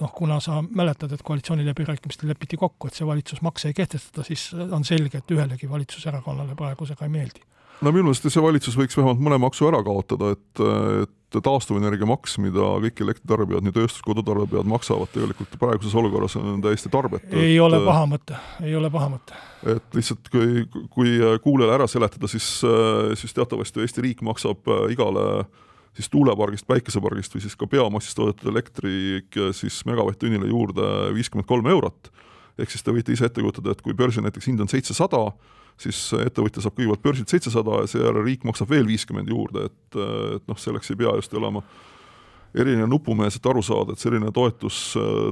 [0.00, 4.50] noh, kuna sa mäletad, et koalitsiooniläbirääkimistel lepiti kokku, et see valitsus makse ei kehtestada, siis
[4.54, 7.44] on selge, et ühelegi valitsuserakonnale praegu see ka ei meeldi.
[7.80, 10.64] No minu meelest see valitsus võiks vähemalt mõne maksu ära kaotada, et,
[11.06, 16.58] et taastuvenergia maks, mida kõik elektritarbijad, nii tööstus- kui kodutarbijad maksavad, tegelikult praeguses olukorras on
[16.64, 17.30] täiesti tarbetu.
[17.30, 19.38] ei et, ole paha mõte, ei ole paha mõte.
[19.70, 22.48] et lihtsalt kui, kui kuulajale ära seletada, siis,
[23.14, 25.44] siis teatavasti Eesti riik maksab igale
[25.96, 29.22] siis tuulepargist, päikesepargist või siis ka biomassist toodetud elektri
[29.56, 32.10] siis megavatt-tunnile juurde viiskümmend kolm eurot.
[32.58, 35.32] ehk siis te võite ise ette kujutada, et kui börsi näiteks hind on seitsesada,
[35.80, 40.00] siis ettevõtja saab kõigepealt börsilt seitsesada ja seejärel riik maksab veel viiskümmend juurde, et,
[40.36, 41.64] et noh, selleks ei pea just olema
[42.54, 44.78] eriline nupumees, et aru saada, et selline toetus,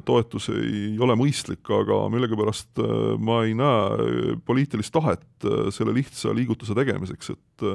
[0.07, 6.35] toetus ei ole mõistlik, aga millegipärast äh, ma ei näe poliitilist tahet äh, selle lihtsa
[6.37, 7.67] liigutuse tegemiseks, et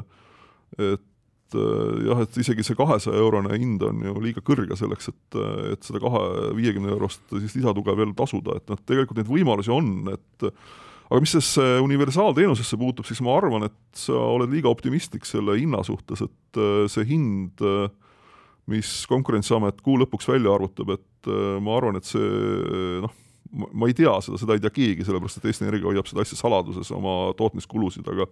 [0.80, 5.42] et äh, jah, et isegi see kahesaja eurone hind on ju liiga kõrge selleks, et,
[5.76, 6.24] et seda kahe,
[6.58, 10.48] viiekümne eurost siis lisatuge veel tasuda, et noh, tegelikult neid võimalusi on, et
[11.10, 15.84] aga mis sellesse universaalteenusesse puutub, siis ma arvan, et sa oled liiga optimistlik selle hinna
[15.86, 17.92] suhtes, et äh, see hind, äh,
[18.72, 23.14] mis Konkurentsiamet kuu lõpuks välja arvutab, et äh, ma arvan, et see noh,
[23.54, 26.40] ma ei tea seda, seda ei tea keegi, sellepärast et Eesti Energia hoiab seda asja
[26.40, 28.30] saladuses, oma tootmiskulusid, aga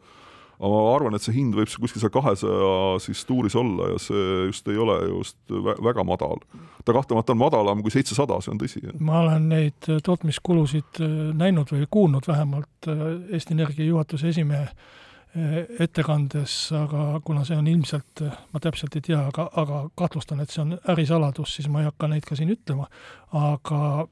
[0.62, 2.72] aga ma arvan, et see hind võib kuskil seal kahesaja
[3.02, 5.38] siis tuuris olla ja see just ei ole just
[5.82, 6.42] väga madal.
[6.86, 8.84] ta kahtlemata on madalam kui seitsesada, see on tõsi.
[9.00, 15.10] ma olen neid tootmiskulusid äh, näinud või kuulnud vähemalt äh, Eesti Energia juhatuse esimehe Eh,
[15.80, 20.62] ettekandes, aga kuna see on ilmselt, ma täpselt ei tea, aga, aga kahtlustan, et see
[20.64, 22.90] on ärisaladus, siis ma ei hakka neid ka siin ütlema.
[23.32, 24.08] aga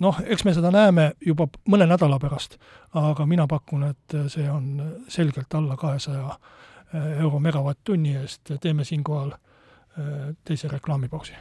[0.00, 2.56] noh, eks me seda näeme juba mõne nädala pärast,
[2.96, 4.80] aga mina pakun, et see on
[5.12, 11.36] selgelt alla kahesaja eh, euro megavatt-tunni eest, teeme siinkohal eh, teise reklaamipausi.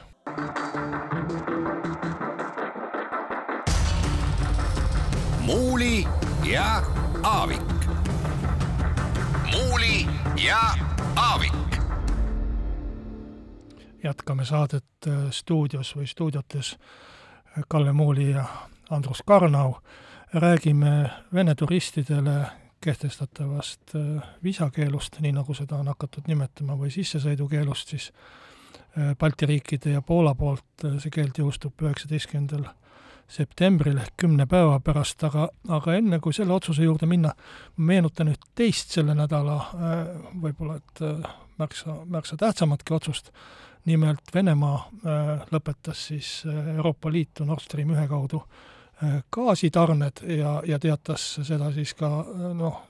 [5.47, 6.03] Muuli
[6.43, 6.83] ja
[7.23, 7.80] Aavik.
[9.51, 10.07] Muuli
[10.47, 10.59] ja
[11.15, 11.53] Aavik.
[14.03, 16.77] jätkame saadet äh, stuudios või stuudiotes
[17.67, 18.45] Kalle Muuli ja
[18.89, 19.73] Andrus Karnau.
[20.33, 22.45] räägime Vene turistidele
[22.81, 28.11] kehtestatavast äh, viisakeelust, nii nagu seda on hakatud nimetama, või sissesõidukeelust, siis
[28.97, 32.65] äh, Balti riikide ja Poola poolt see keeld jõustub üheksateistkümnendal
[33.31, 37.31] septembril ehk kümne päeva pärast, aga, aga enne kui selle otsuse juurde minna,
[37.77, 39.57] meenutan üht teist selle nädala
[40.41, 41.03] võib-olla et
[41.61, 43.31] märksa, märksa tähtsamatki otsust,
[43.85, 46.41] nimelt Venemaa lõpetas siis
[46.75, 48.43] Euroopa Liitu Nord Stream ühe kaudu
[49.33, 52.09] gaasitarned ja, ja teatas seda siis ka
[52.53, 52.83] noh,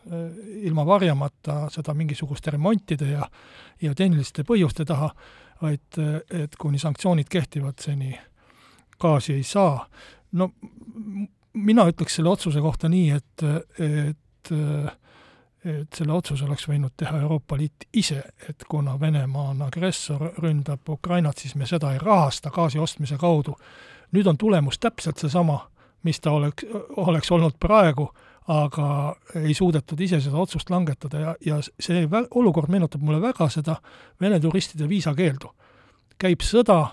[0.66, 3.30] ilma varjamata seda mingisuguste remontide ja
[3.82, 5.10] ja tehniliste põhjuste taha,
[5.62, 5.98] vaid
[6.30, 8.12] et kuni sanktsioonid kehtivad, seni
[9.02, 9.88] gaasi ei saa
[10.32, 10.52] no
[11.54, 13.46] mina ütleks selle otsuse kohta nii, et,
[13.80, 14.54] et
[15.66, 20.90] et selle otsuse oleks võinud teha Euroopa Liit ise, et kuna Venemaa on agressor, ründab
[20.90, 23.56] Ukrainat, siis me seda ei rahasta gaasi ostmise kaudu.
[24.12, 25.70] nüüd on tulemus täpselt seesama,
[26.04, 26.66] mis ta oleks,
[26.98, 28.10] oleks olnud praegu,
[28.48, 33.50] aga ei suudetud ise seda otsust langetada ja, ja see vä-, olukord meenutab mulle väga
[33.50, 33.76] seda
[34.22, 35.54] Vene turistide viisakeeldu.
[36.18, 36.88] käib sõda,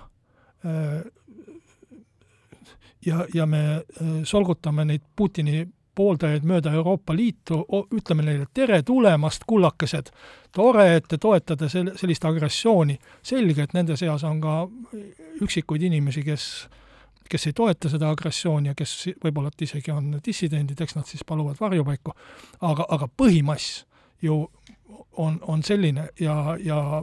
[3.09, 5.65] ja, ja me äh, solgutame neid Putini
[5.99, 10.13] pooldajaid mööda Euroopa Liitu, ütleme neile tere tulemast, kullakesed,
[10.55, 12.99] tore, et te toetate sel-, sellist agressiooni.
[13.23, 14.61] selge, et nende seas on ka
[15.43, 16.45] üksikuid inimesi, kes,
[17.29, 18.95] kes ei toeta seda agressiooni ja kes
[19.25, 22.15] võib-olla et isegi on dissidendid, eks nad siis paluvad varjupaiku,
[22.61, 23.83] aga, aga põhimass
[24.23, 24.45] ju
[25.19, 27.03] on, on selline ja, ja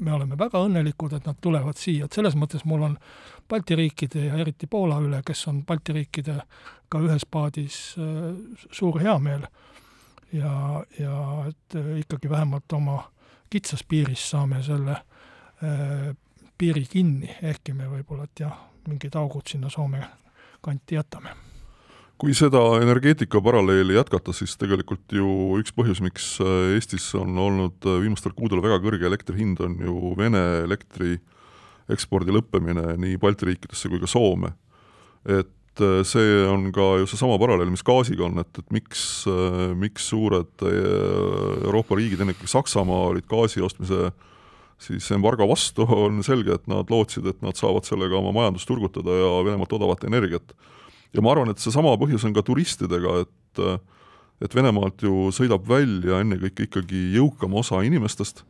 [0.00, 2.98] me oleme väga õnnelikud, et nad tulevad siia, et selles mõttes mul on
[3.48, 8.34] Balti riikide ja eriti Poola üle, kes on Balti riikidega ühes paadis, äh,
[8.70, 9.46] suur heameel.
[10.32, 13.04] ja, ja et äh, ikkagi vähemalt oma
[13.50, 16.14] kitsas piiris saame selle äh,
[16.58, 18.54] piiri kinni, ehkki me võib-olla, et jah,
[18.88, 20.04] mingid augud sinna Soome
[20.64, 21.34] kanti jätame
[22.20, 27.84] kui seda energeetika paralleeli jätkata, siis tegelikult ju üks põhjus, miks äh, Eestis on olnud
[27.84, 31.18] äh, viimastel kuudel väga kõrge elektri hind, on ju Vene elektri
[31.92, 34.54] ekspordi lõppemine nii Balti riikidesse kui ka Soome.
[35.24, 39.24] et äh, see on ka ju seesama paralleel, mis gaasiga on, et, et miks,
[39.80, 44.12] miks suured Euroopa riigid, ennekõike Saksamaa, olid gaasi ostmise
[44.84, 49.18] siis embargo vastu, on selge, et nad lootsid, et nad saavad sellega oma majandust turgutada
[49.18, 50.54] ja Venemaalt odavat energiat
[51.14, 53.62] ja ma arvan, et seesama põhjus on ka turistidega, et
[54.42, 58.42] et Venemaalt ju sõidab välja ennekõike ikkagi jõukam osa inimestest,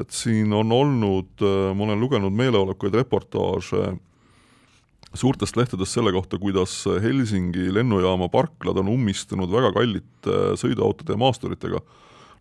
[0.00, 3.92] et siin on olnud, ma olen lugenud meeleolukaid reportaaže
[5.14, 11.82] suurtest lehtedest selle kohta, kuidas Helsingi lennujaama parklad on ummistunud väga kallite sõiduautode ja maasturitega.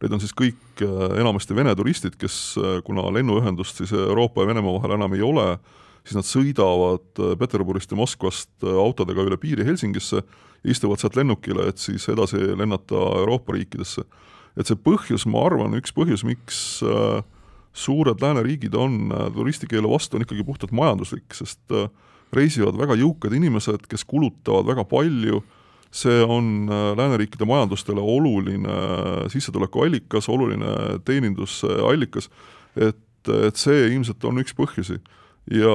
[0.02, 0.82] Need on siis kõik
[1.22, 5.46] enamasti Vene turistid, kes kuna lennuühendust siis Euroopa ja Venemaa vahel enam ei ole,
[6.04, 10.24] siis nad sõidavad äh, Peterburist ja Moskvast äh, autodega üle piiri Helsingisse,
[10.64, 14.04] istuvad sealt lennukile, et siis edasi lennata Euroopa riikidesse.
[14.54, 17.24] et see põhjus, ma arvan, üks põhjus, miks äh,
[17.74, 21.74] suured lääneriigid on turistikeelu vastu, on ikkagi puhtalt majanduslik, sest
[22.34, 25.42] reisivad väga jõukad inimesed, kes kulutavad väga palju,
[25.94, 28.78] see on lääneriikide majandustele oluline
[29.34, 32.30] sissetulekuallikas, oluline teenindusallikas,
[32.78, 35.02] et, et see ilmselt on üks põhjusi.
[35.52, 35.74] Ja,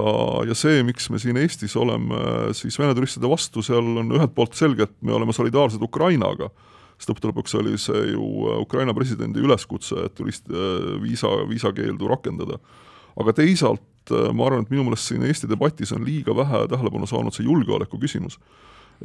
[0.48, 4.32] ja see, miks me siin Eestis oleme äh, siis Vene turistide vastu, seal on ühelt
[4.36, 6.48] poolt selge, et me oleme solidaarsed Ukrainaga,
[6.98, 12.10] sest lõppude lõpuks oli see ju äh, Ukraina presidendi üleskutse, et turist-, äh, viisa, viisakeeldu
[12.10, 12.58] rakendada.
[13.18, 17.34] aga teisalt ma arvan, et minu meelest siin Eesti debatis on liiga vähe tähelepanu saanud
[17.34, 18.38] see julgeoleku küsimus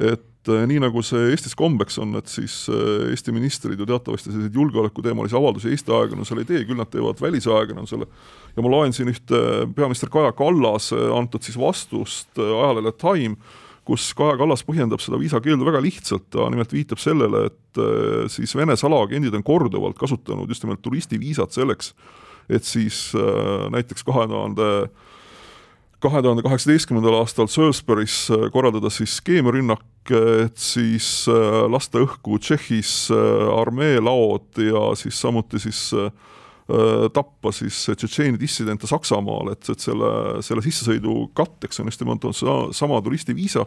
[0.00, 4.32] et äh, nii, nagu see Eestis kombeks on, et siis äh, Eesti ministrid ju teatavasti
[4.32, 8.08] selliseid julgeolekuteemalisi avaldusi Eesti ajakirjandusele ei tee, küll nad teevad välisajakirjandusele.
[8.56, 9.40] ja ma loen siin ühte
[9.76, 13.38] peaminister Kaja Kallase antud siis vastust äh, ajalehele Time,
[13.84, 17.80] kus Kaja Kallas põhjendab seda viisakeeldu väga lihtsalt, ta nimelt viitab sellele, et
[18.32, 21.92] siis Vene salaagendid on korduvalt kasutanud just nimelt turistiviisat selleks,
[22.48, 23.10] et siis
[23.74, 24.68] näiteks kahe tuhande
[26.04, 29.84] kahe tuhande kaheksateistkümnendal aastal Salisbury's äh, korraldada siis skeemrünnak,
[30.44, 35.86] et siis äh, lasta õhku Tšehhis äh, armeelaod ja siis samuti siis
[37.12, 40.08] tappa siis Tšetšeeni dissidente Saksamaal, et, et selle,
[40.46, 43.66] selle sissesõidu katteks on nimelt on sama turistiviisa.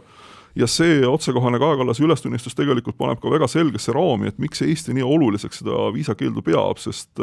[0.58, 4.96] Ja see otsekohane Kaja Kallase ülestunnistus tegelikult paneb ka väga selgesse raami, et miks Eesti
[4.96, 7.22] nii oluliseks seda viisakeeldu peab, sest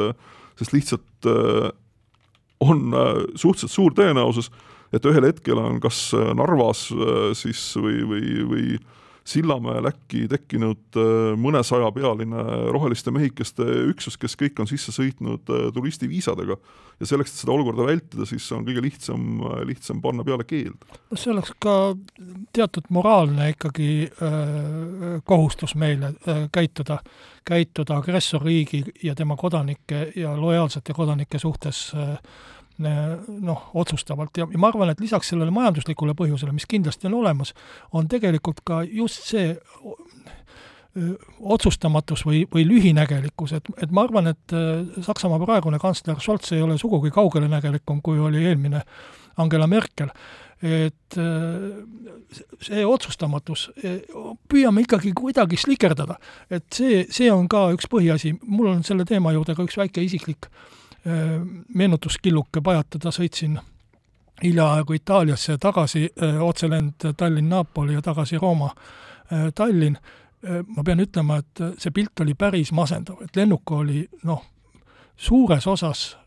[0.56, 1.28] sest lihtsalt
[2.64, 2.86] on
[3.36, 4.48] suhteliselt suur tõenäosus,
[4.96, 8.68] et ühel hetkel on kas äh, Narvas äh, siis või, või, või
[9.26, 16.58] Sillamäel äkki tekkinud äh, mõnesajapealine roheliste mehikeste üksus, kes kõik on sisse sõitnud äh, turistiviisadega.
[17.00, 20.86] ja selleks, et seda olukorda vältida, siis on kõige lihtsam, äh, lihtsam panna peale keeld.
[21.10, 21.96] no see oleks ka
[22.54, 24.10] teatud moraalne ikkagi
[25.26, 26.14] kohustus meile
[26.54, 27.00] käituda,
[27.46, 32.20] käituda agressorriigi ja tema kodanike ja lojaalsete kodanike suhtes äh,
[32.78, 34.38] noh, otsustavalt.
[34.38, 37.54] Ja, ja ma arvan, et lisaks sellele majanduslikule põhjusele, mis kindlasti on olemas,
[37.96, 39.54] on tegelikult ka just see
[41.40, 44.56] otsustamatus või, või lühinägelikkus, et, et ma arvan, et
[45.04, 48.82] Saksamaa praegune kantsler Scholz ei ole sugugi kaugelenägelikum, kui oli eelmine
[49.38, 50.14] Angela Merkel.
[50.64, 51.18] et
[52.64, 53.68] see otsustamatus,
[54.50, 56.16] püüame ikkagi kuidagi slikerdada,
[56.50, 60.02] et see, see on ka üks põhiasi, mul on selle teema juurde ka üks väike
[60.08, 63.60] isiklik äh, meenutuskilluke pajatada, sõitsin
[64.44, 71.92] hiljaaegu Itaaliasse tagasi, äh, otselend Tallinn-Napoli ja tagasi Rooma-Tallinn, äh, ma pean ütlema, et see
[71.92, 74.44] pilt oli päris masendav, et lennuk oli noh,
[75.18, 76.18] suures osas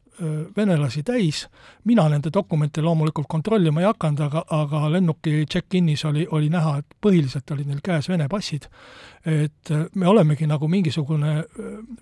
[0.57, 1.45] venelasi täis,
[1.85, 6.97] mina nende dokumente loomulikult kontrollima ei hakanud, aga, aga lennuki check-in'is oli, oli näha, et
[7.01, 8.69] põhiliselt olid neil käes Vene passid.
[9.29, 11.45] et me olemegi nagu mingisugune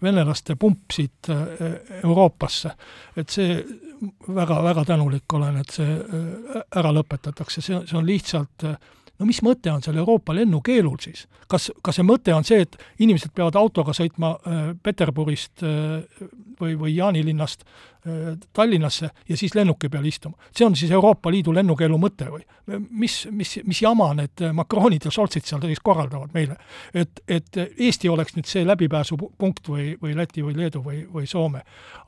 [0.02, 1.28] venelaste pump siit
[2.02, 2.70] Euroopasse.
[3.16, 3.64] et see
[4.28, 5.96] väga, väga tänulik olen, et see
[6.76, 8.64] ära lõpetatakse, see, see on lihtsalt
[9.18, 11.26] no mis mõte on seal Euroopa lennukeelul siis?
[11.48, 16.24] kas, kas see mõte on see, et inimesed peavad autoga sõitma äh, Peterburist äh,
[16.60, 20.36] või, või Jaanilinnast äh, Tallinnasse ja siis lennuki peal istuma?
[20.50, 22.44] see on siis Euroopa Liidu lennukeelu mõte või?
[22.90, 26.58] mis, mis, mis jama need Macronid ja Scholzid seal siis korraldavad meile?
[26.94, 31.62] et, et Eesti oleks nüüd see läbipääsupunkt või, või Läti või Leedu või, või Soome.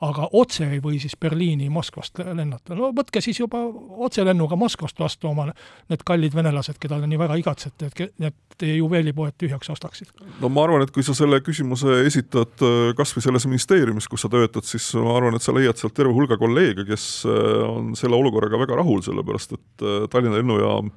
[0.05, 3.61] aga otse ei või siis Berliini Moskvast lennata, no võtke siis juba
[4.05, 5.49] otselennuga Moskvast vastu oma
[5.89, 10.11] need kallid venelased, keda te nii väga igatsete, et need teie juveelipoed tühjaks ostaksid?
[10.41, 14.25] no ma arvan, et kui sa selle küsimuse esitad äh, kas või selles ministeeriumis, kus
[14.25, 17.95] sa töötad, siis ma arvan, et sa leiad sealt terve hulga kolleege, kes äh, on
[17.99, 20.91] selle olukorraga väga rahul, sellepärast et äh, Tallinna lennujaam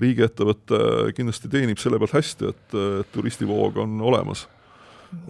[0.00, 2.76] riigiettevõte kindlasti teenib selle pealt hästi, et
[3.12, 4.46] turistivoog on olemas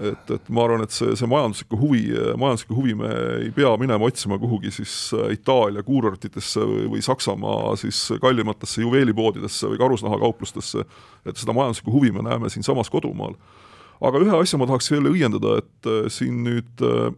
[0.01, 2.03] et, et ma arvan, et see, see majanduslikku huvi,
[2.41, 3.11] majanduslikku huvi me
[3.47, 9.71] ei pea minema otsima kuhugi siis äh, Itaalia kuurortidesse või, või Saksamaa siis kallimatesse juveelipoodidesse
[9.73, 10.85] või karusnahakauplustesse,
[11.25, 13.37] et seda majanduslikku huvi me näeme siinsamas kodumaal.
[14.01, 17.11] aga ühe asja ma tahaks veel õiendada, et äh, siin nüüd äh,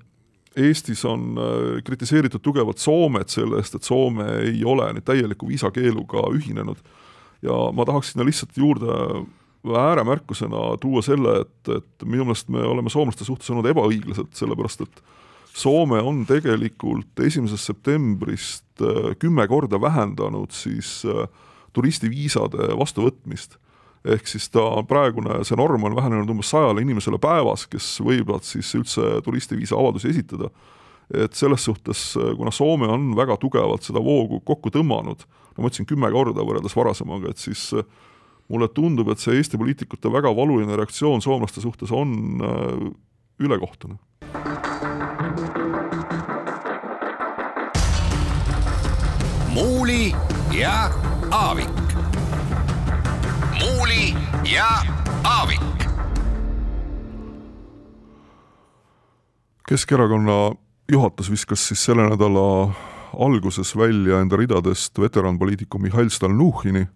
[0.52, 1.38] Eestis on
[1.80, 6.82] kritiseeritud tugevalt Soomet selle eest, et Soome ei ole nüüd täieliku viisakeeluga ühinenud
[7.40, 8.98] ja ma tahaks sinna lihtsalt juurde
[9.64, 15.02] ääremärkusena tuua selle, et, et minu meelest me oleme soomlaste suhtes olnud ebaõiglased, sellepärast et
[15.52, 21.26] Soome on tegelikult esimesest septembrist äh, kümme korda vähendanud siis äh,
[21.76, 23.58] turistiviisade vastuvõtmist.
[24.02, 28.72] ehk siis ta praegune, see norm on vähenenud umbes sajale inimesele päevas, kes võivad siis
[28.74, 30.48] üldse turistiviisa avaldusi esitada.
[31.14, 35.68] et selles suhtes, äh, kuna Soome on väga tugevalt seda voogu kokku tõmmanud, no ma
[35.68, 37.74] ütlesin kümme korda võrreldes varasemaga, et siis
[38.52, 42.90] mulle tundub, et see Eesti poliitikute väga valuline reaktsioon soomlaste suhtes on äh,
[43.40, 43.96] ülekohtune.
[49.52, 50.12] muuli
[50.58, 50.90] ja
[51.30, 51.68] Aavik.
[53.60, 54.14] muuli
[54.54, 54.68] ja
[55.24, 55.60] Aavik.
[59.68, 60.52] Keskerakonna
[60.92, 62.72] juhatus viskas siis selle nädala
[63.12, 66.86] alguses välja enda ridadest veteranpoliitiku Mihhail Stalnuhhini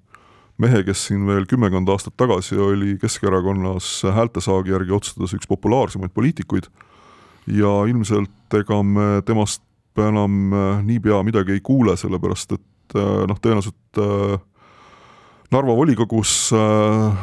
[0.63, 6.71] mehe, kes siin veel kümmekond aastat tagasi oli Keskerakonnas häältesaagi järgi otsustades üks populaarsemaid poliitikuid
[7.47, 9.63] ja ilmselt ega me temast
[9.97, 14.37] enam äh, niipea midagi ei kuule, sellepärast et äh, noh, tõenäoliselt äh,
[15.47, 16.51] Narva volikogus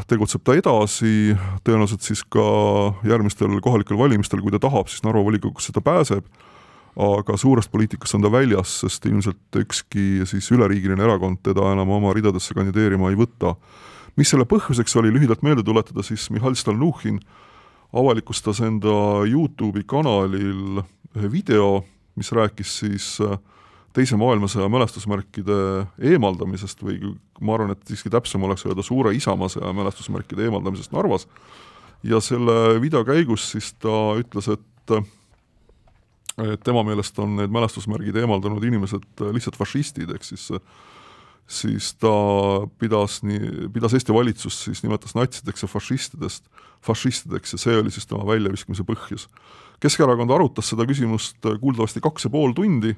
[0.08, 1.34] tegutseb ta edasi,
[1.68, 2.46] tõenäoliselt siis ka
[3.04, 6.24] järgmistel kohalikel valimistel, kui ta tahab, siis Narva volikogusse ta pääseb
[7.00, 12.14] aga suurest poliitikast on ta väljas, sest ilmselt ükski siis üleriigiline erakond teda enam oma
[12.14, 13.56] ridadesse kandideerima ei võta.
[14.16, 17.18] mis selle põhjuseks oli, lühidalt meelde tuletada, siis Mihhail Stalnuhhin
[17.94, 20.84] avalikustas enda Youtube'i kanalil
[21.18, 21.84] ühe video,
[22.16, 23.40] mis rääkis siis äh,
[23.94, 25.58] teise maailmasõja mälestusmärkide
[26.12, 31.28] eemaldamisest või ma arvan, et siiski täpsem oleks öelda suure isamaasõja mälestusmärkide eemaldamisest Narvas,
[32.04, 34.96] ja selle video käigus siis ta ütles, et
[36.42, 39.06] et tema meelest on need mälestusmärgid eemaldanud inimesed
[39.36, 40.50] lihtsalt fašistid, ehk siis
[41.48, 42.12] siis ta
[42.80, 46.46] pidas nii, pidas Eesti valitsus siis nimetas natsideks ja fašistidest,
[46.86, 49.28] fašistideks ja see oli siis tema väljaviskamise põhjus.
[49.84, 52.94] Keskerakond arutas seda küsimust kuuldavasti kaks ja pool tundi,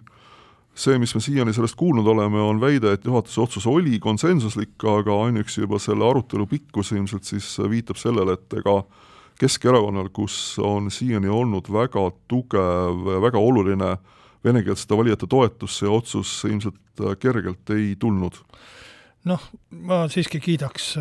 [0.75, 5.17] see, mis me siiani sellest kuulnud oleme, on väide, et juhatuse otsus oli konsensuslik, aga
[5.25, 8.81] ainuüksi juba selle arutelu pikkus ilmselt siis viitab sellele, et ega
[9.39, 13.97] Keskerakonnal, kus on siiani olnud väga tugev, väga oluline
[14.45, 18.37] venekeelsete valijate toetus, see otsus ilmselt kergelt ei tulnud.
[19.25, 20.93] Noh, ma siiski kiidaks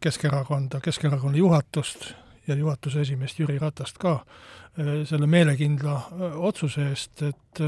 [0.00, 2.12] Keskerakonda, Keskerakonna juhatust
[2.46, 4.18] ja juhatuse esimeest Jüri Ratast ka
[5.08, 6.00] selle meelekindla
[6.44, 7.62] otsuse eest, et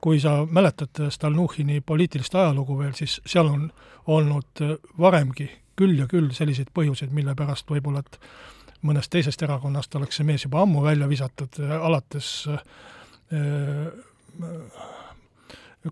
[0.00, 3.68] kui sa mäletad Stalnuhhini poliitilist ajalugu veel, siis seal on
[4.06, 4.64] olnud
[5.00, 8.18] varemgi küll ja küll selliseid põhjuseid, mille pärast võib-olla, et
[8.84, 12.46] mõnest teisest erakonnast oleks see mees juba ammu välja visatud, alates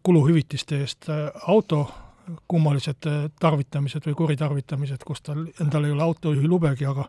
[0.03, 1.09] kuluhüvitiste eest
[1.47, 1.87] auto
[2.49, 3.09] kummalised
[3.41, 7.09] tarvitamised või kuritarvitamised, kus tal, endal ei ole autojuhi lubegi, aga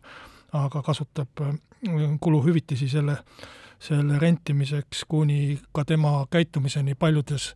[0.53, 1.41] aga kasutab
[2.21, 3.17] kuluhüvitisi selle
[3.83, 7.53] selle rentimiseks kuni ka tema käitumiseni paljudes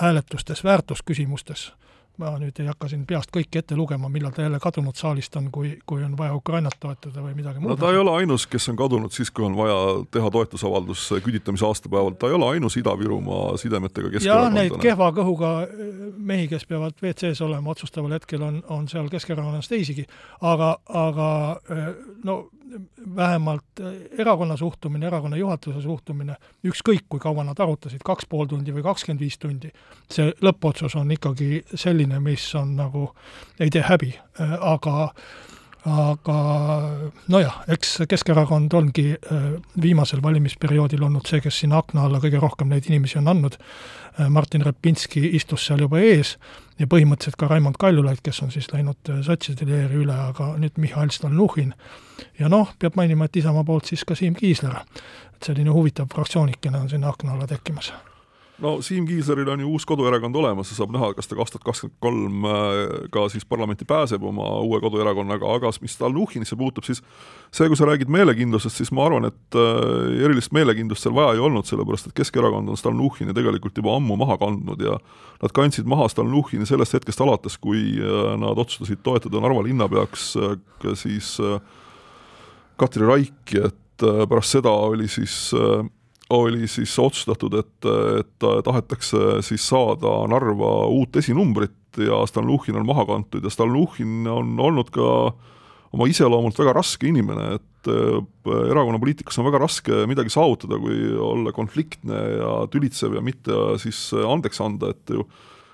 [0.00, 1.72] hääletustes, väärtusküsimustes.
[2.20, 5.48] Ma nüüd ei hakka siin peast kõike ette lugema, millal ta jälle kadunud saalist on,
[5.54, 7.72] kui, kui on vaja Ukrainat toetada või midagi muud.
[7.72, 9.76] no ta ei ole ainus, kes on kadunud siis, kui on vaja
[10.12, 14.64] teha toetusavaldus küüditamise aastapäeval, ta ei ole ainus Ida-Virumaa sidemetega Keskerakondlane.
[14.64, 15.52] ja neid kehva kõhuga
[16.16, 20.06] mehi, kes peavad WC-s olema otsustaval hetkel, on, on seal Keskerakonnas teisigi,
[20.40, 20.74] aga,
[21.06, 21.30] aga
[22.24, 22.42] no
[23.16, 28.74] vähemalt äh, erakonna suhtumine, erakonna juhatuse suhtumine, ükskõik kui kaua nad arutasid, kaks pool tundi
[28.74, 29.72] või kakskümmend viis tundi,
[30.10, 33.08] see lõppotsus on ikkagi selline, mis on nagu,
[33.60, 35.08] ei tee häbi, äh, aga
[35.82, 36.34] aga
[37.34, 39.46] nojah, eks Keskerakond ongi äh,
[39.82, 43.58] viimasel valimisperioodil olnud see, kes sinna akna alla kõige rohkem neid inimesi on andnud,
[44.28, 46.34] Martin Repinski istus seal juba ees
[46.82, 51.12] ja põhimõtteliselt ka Raimond Kaljulaid, kes on siis läinud sotside leeri üle, aga nüüd Mihhail
[51.14, 51.74] Stalnuhhin
[52.40, 54.82] ja noh, peab mainima, et Isamaa poolt siis ka Siim Kiisler.
[55.34, 57.92] et selline huvitav fraktsioonikene on sinna akna alla tekkimas
[58.62, 61.64] no Siim Kiisleril on ju uus koduerakond olemas ja saab näha, kas ta kaks tuhat
[61.66, 67.02] kakskümmend kolm äh, ka siis parlamenti pääseb oma uue koduerakonnaga, aga mis Stalnuhhinisse puutub, siis
[67.50, 71.42] see, kui sa räägid meelekindlusest, siis ma arvan, et äh, erilist meelekindlust seal vaja ei
[71.42, 74.98] olnud, sellepärast et Keskerakond on Stalnuhhini tegelikult juba ammu maha kandnud ja
[75.42, 80.32] nad kandsid maha Stalnuhhini sellest hetkest alates, kui äh, nad otsustasid toetada Narva linnapeaks
[80.98, 81.34] siis
[82.78, 85.52] Katri Raiki, et pärast seda oli siis
[86.32, 93.04] oli siis otsustatud, et, et tahetakse siis saada Narva uut esinumbrit ja Stalnuhhin on maha
[93.08, 95.08] kantud ja Stalnuhhin on olnud ka
[95.92, 98.18] oma iseloomult väga raske inimene, et äh,
[98.70, 104.06] erakonna poliitikas on väga raske midagi saavutada, kui olla konfliktne ja tülitsev ja mitte siis
[104.16, 105.26] andeks anda, et ju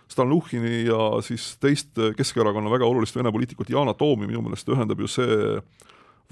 [0.08, 5.10] Stalnuhhini ja siis teist Keskerakonna väga olulist vene poliitikut Yana Toomi minu meelest ühendab ju
[5.12, 5.58] see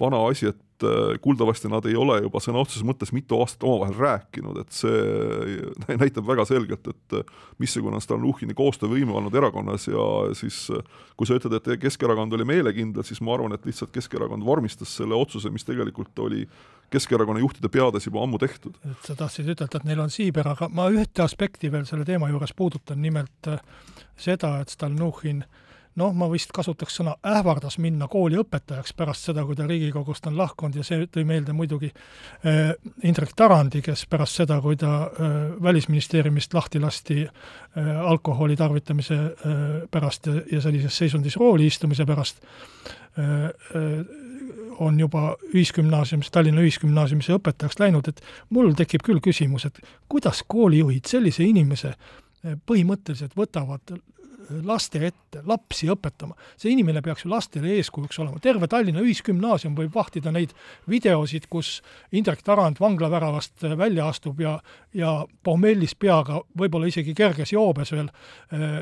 [0.01, 3.97] vana asi, et äh, kuuldavasti nad ei ole juba sõna otseses mõttes mitu aastat omavahel
[3.97, 10.07] rääkinud, et see näitab väga selgelt, et äh, missugune on Stalnuhhini koostöövõime olnud erakonnas ja
[10.36, 10.84] siis äh,
[11.16, 15.16] kui sa ütled, et Keskerakond oli meelekindel, siis ma arvan, et lihtsalt Keskerakond vormistas selle
[15.16, 16.44] otsuse, mis tegelikult oli
[16.92, 18.76] Keskerakonna juhtide peades juba ammu tehtud.
[18.84, 22.28] et sa tahtsid ütelda, et neil on siiber, aga ma ühte aspekti veel selle teema
[22.30, 23.55] juures puudutan, nimelt
[24.16, 25.62] seda, et Stalnuhhin äh,
[26.01, 30.36] noh, ma vist kasutaks sõna ähvardas minna kooli õpetajaks pärast seda, kui ta Riigikogust on
[30.38, 32.74] lahkunud ja see tõi meelde muidugi äh,
[33.09, 39.18] Indrek Tarandi, kes pärast seda, kui ta äh, Välisministeeriumist lahti lasti äh, alkoholi tarvitamise
[39.90, 42.42] pärast ja, sellises seisundis rooli istumise pärast
[44.84, 48.20] on juba ühisgümnaasiumis, Tallinna Ühisgümnaasiumis õpetajaks läinud, et
[48.53, 49.80] mul tekib küll küsimus, et
[50.12, 51.94] kuidas koolijuhid sellise inimese
[52.68, 53.97] põhimõtteliselt võtavad
[54.66, 56.36] laste ette, lapsi õpetama.
[56.57, 60.55] see inimene peaks ju lastele eeskujuks olema, terve Tallinna Ühisgümnaasium võib vahtida neid
[60.90, 61.80] videosid, kus
[62.12, 64.59] Indrek Tarand vanglaväravast välja astub ja,
[64.94, 68.80] ja pohmellis peaga, võib-olla isegi kerges joobes veel äh,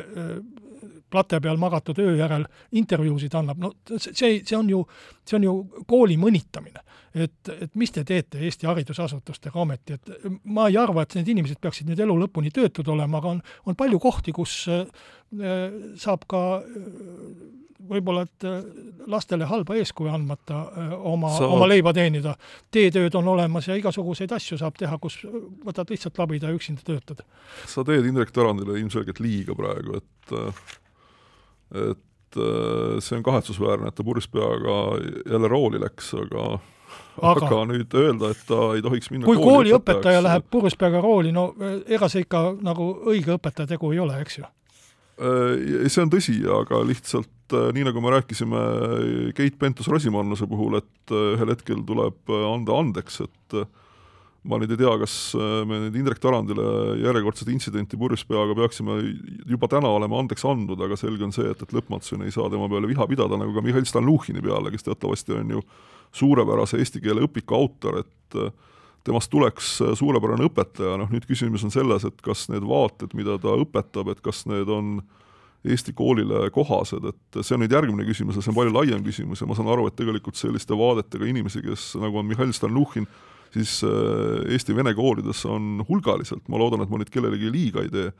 [1.14, 4.82] plate peal magatud öö järel intervjuusid annab, no see, see on ju,
[5.24, 5.54] see on ju
[5.90, 6.82] kooli mõnitamine.
[7.14, 11.60] et, et mis te teete Eesti haridusasutustega ometi, et ma ei arva, et need inimesed
[11.62, 14.88] peaksid nüüd elu lõpuni töötud olema, aga on, on palju kohti, kus äh,
[16.00, 16.80] saab ka äh,
[17.88, 18.62] võib-olla et äh,
[19.10, 20.60] lastele halba eeskuju andmata
[21.12, 22.34] oma oma leiba teenida.
[22.74, 25.20] teetööd on olemas ja igasuguseid asju saab teha, kus
[25.64, 27.24] võtad lihtsalt labida ja üksinda töötad.
[27.66, 30.34] sa teed Indrek Tarandile ilmselgelt liiga praegu, et
[31.72, 36.46] et äh, see on kahetsusväärne, et ta purjus peaga jälle rooli läks, aga
[37.22, 41.32] aga, aga nüüd öelda, et ta ei tohiks minna kui kooliõpetaja läheb purjus peaga rooli,
[41.34, 41.52] no
[41.86, 44.50] ega see ikka nagu õige õpetaja tegu ei ole, eks ju?
[45.14, 48.66] Äh, see on tõsi, aga lihtsalt äh, nii, nagu me rääkisime
[49.38, 53.58] Keit Pentus-Rosimannuse puhul, et ühel hetkel tuleb anda andeks, et
[54.44, 56.66] ma nüüd ei tea, kas äh, me nüüd Indrek Tarandile
[57.00, 58.98] järjekordset intsidenti purjus peaga peaksime
[59.48, 62.68] juba täna olema andeks andnud, aga selge on see, et, et lõpmatuseni ei saa tema
[62.72, 65.64] peale viha pidada, nagu ka Mihhail Stalnuhhini peale, kes teatavasti on ju
[66.14, 68.52] suurepärase eesti keele õpiku autor, et äh,
[69.04, 73.56] temast tuleks suurepärane õpetaja, noh nüüd küsimus on selles, et kas need vaated, mida ta
[73.60, 74.98] õpetab, et kas need on
[75.64, 79.40] Eesti koolile kohased, et see on nüüd järgmine küsimus ja see on palju laiem küsimus
[79.40, 83.06] ja ma saan aru, et tegelikult selliste vaadetega inimesi, kes nagu on Mihhail Stalnuhhin,
[83.54, 87.92] siis äh, Eesti vene koolides on hulgaliselt, ma loodan, et ma nüüd kellelegi liiga ei
[87.92, 88.10] tee,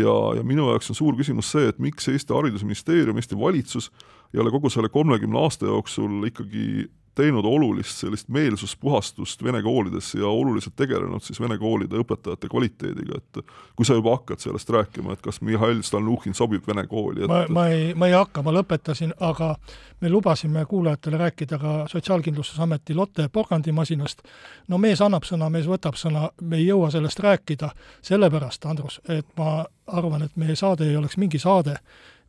[0.00, 3.90] ja, ja minu jaoks on suur küsimus see, et miks Eesti Haridusministeerium, Eesti valitsus
[4.32, 10.26] ei ole kogu selle kolmekümne aasta jooksul ikkagi teinud olulist sellist meelsuspuhastust vene koolides ja
[10.26, 13.40] oluliselt tegelenud siis vene koolide õpetajate kvaliteediga, et
[13.76, 17.42] kui sa juba hakkad sellest rääkima, et kas Mihhail Stalnuhhin sobib vene kooli, et ma,
[17.52, 19.54] ma ei, ma ei hakka, ma lõpetasin, aga
[20.00, 24.24] me lubasime kuulajatele rääkida ka Sotsiaalkindlustusameti Lotte porgandimasinast,
[24.68, 27.70] no mees annab sõna, mees võtab sõna, me ei jõua sellest rääkida,
[28.02, 31.76] sellepärast, Andrus, et ma arvan, et meie saade ei oleks mingi saade,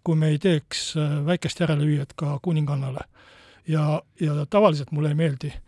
[0.04, 3.08] kui me ei teeks äh, väikest järelehüüet ka kuningannale
[3.68, 5.62] ja, ja tavaliselt mulle ei meeldi äh,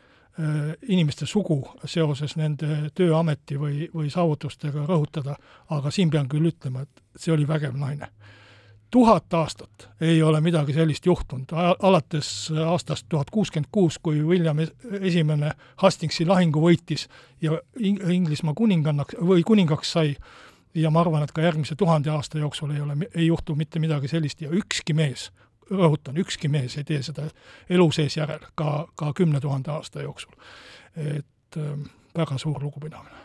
[0.87, 5.37] inimeste sugu seoses nende tööameti või, või saavutustega rõhutada,
[5.69, 8.07] aga siin pean küll ütlema, et see oli vägev naine.
[8.91, 14.59] tuhat aastat ei ole midagi sellist juhtunud, alates aastast tuhat kuuskümmend kuus, kui William
[15.01, 17.09] Esimene Hastingsi lahingu võitis
[17.41, 17.59] ja
[18.09, 20.15] Inglismaa kuningannaks või kuningaks sai,
[20.75, 24.07] ja ma arvan, et ka järgmise tuhande aasta jooksul ei ole, ei juhtu mitte midagi
[24.07, 25.31] sellist ja ükski mees
[25.71, 27.29] rõhutan, ükski mees ei tee seda
[27.69, 30.31] elu sees järel, ka, ka kümne tuhande aasta jooksul.
[30.95, 31.77] et äh,
[32.17, 33.15] väga suur lugupidamine.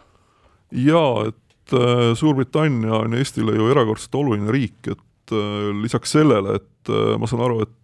[0.73, 6.91] jaa, et äh, Suurbritannia on Eestile ju erakordselt oluline riik, et äh, lisaks sellele, et
[6.91, 7.77] äh, ma saan aru, et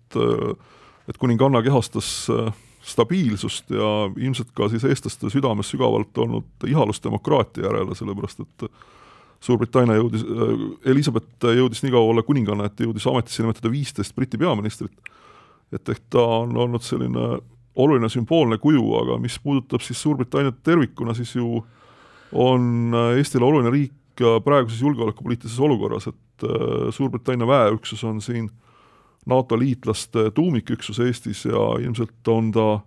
[1.06, 2.28] et kuninganna kehastas
[2.86, 8.66] stabiilsust ja ilmselt ka siis eestlaste südames sügavalt olnud ihalust demokraatia järele, sellepärast et
[9.40, 14.38] Suurbritannia jõudis, äh, Elizabeth jõudis nii kaua olla kuninganna, et jõudis ametisse nimetada viisteist Briti
[14.38, 14.92] peaministrit.
[15.72, 17.40] et ehk ta on olnud selline
[17.74, 21.64] oluline sümboolne kuju, aga mis puudutab siis Suurbritanniat tervikuna, siis ju
[22.32, 28.50] on Eestile oluline riik praeguses julgeolekupoliitilises olukorras, et äh, Suurbritannia väeüksus on siin
[29.26, 32.80] NATO liitlaste tuumiküksus Eestis ja ilmselt on ta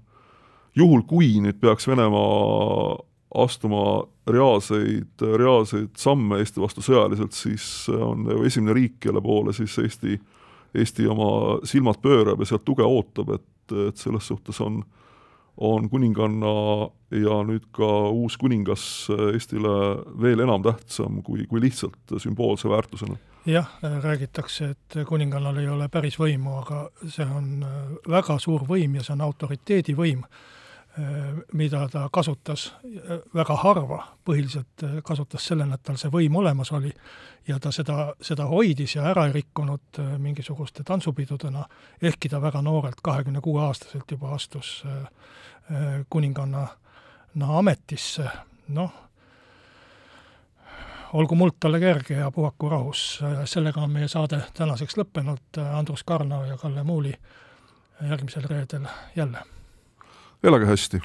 [0.76, 2.96] juhul, kui nüüd peaks Venemaa
[3.36, 7.64] astuma reaalseid, reaalseid samme Eesti vastu sõjaliselt, siis
[7.94, 10.18] on esimene riik, kelle poole siis Eesti,
[10.76, 14.82] Eesti oma silmad pöörab ja sealt tuge ootab, et, et selles suhtes on,
[15.58, 16.56] on kuninganna
[17.14, 18.84] ja nüüd ka uus kuningas
[19.32, 19.74] Eestile
[20.22, 23.18] veel enam tähtsam kui, kui lihtsalt sümboolse väärtusena.
[23.50, 27.64] Jah, räägitakse, et kuningannal ei ole päris võimu, aga see on
[28.10, 30.59] väga suur võim ja see on autoriteedivõim Äh,
[31.54, 36.72] mida ta kasutas äh, väga harva, põhiliselt äh, kasutas sellena, et tal see võim olemas
[36.76, 36.92] oli
[37.48, 41.66] ja ta seda, seda hoidis ja ära ei rikkunud mingisuguste tantsupidudena,
[42.02, 44.84] ehkki ta väga noorelt, kahekümne kuue aastaselt juba astus
[46.10, 46.64] kuninganna
[47.60, 48.26] ametisse,
[48.74, 48.96] noh,
[51.14, 53.04] olgu muld talle kerge ja puhaku rahus.
[53.46, 57.14] sellega on meie saade tänaseks lõppenud, Andrus Karno ja Kalle Muuli
[58.02, 59.46] järgmisel reedel jälle
[60.44, 61.02] elage hästi!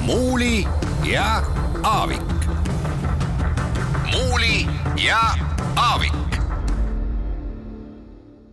[0.00, 0.66] muuli
[1.04, 1.42] ja
[1.82, 2.22] Aavik.
[4.12, 4.66] muuli
[5.04, 5.20] ja
[5.76, 6.29] Aavik.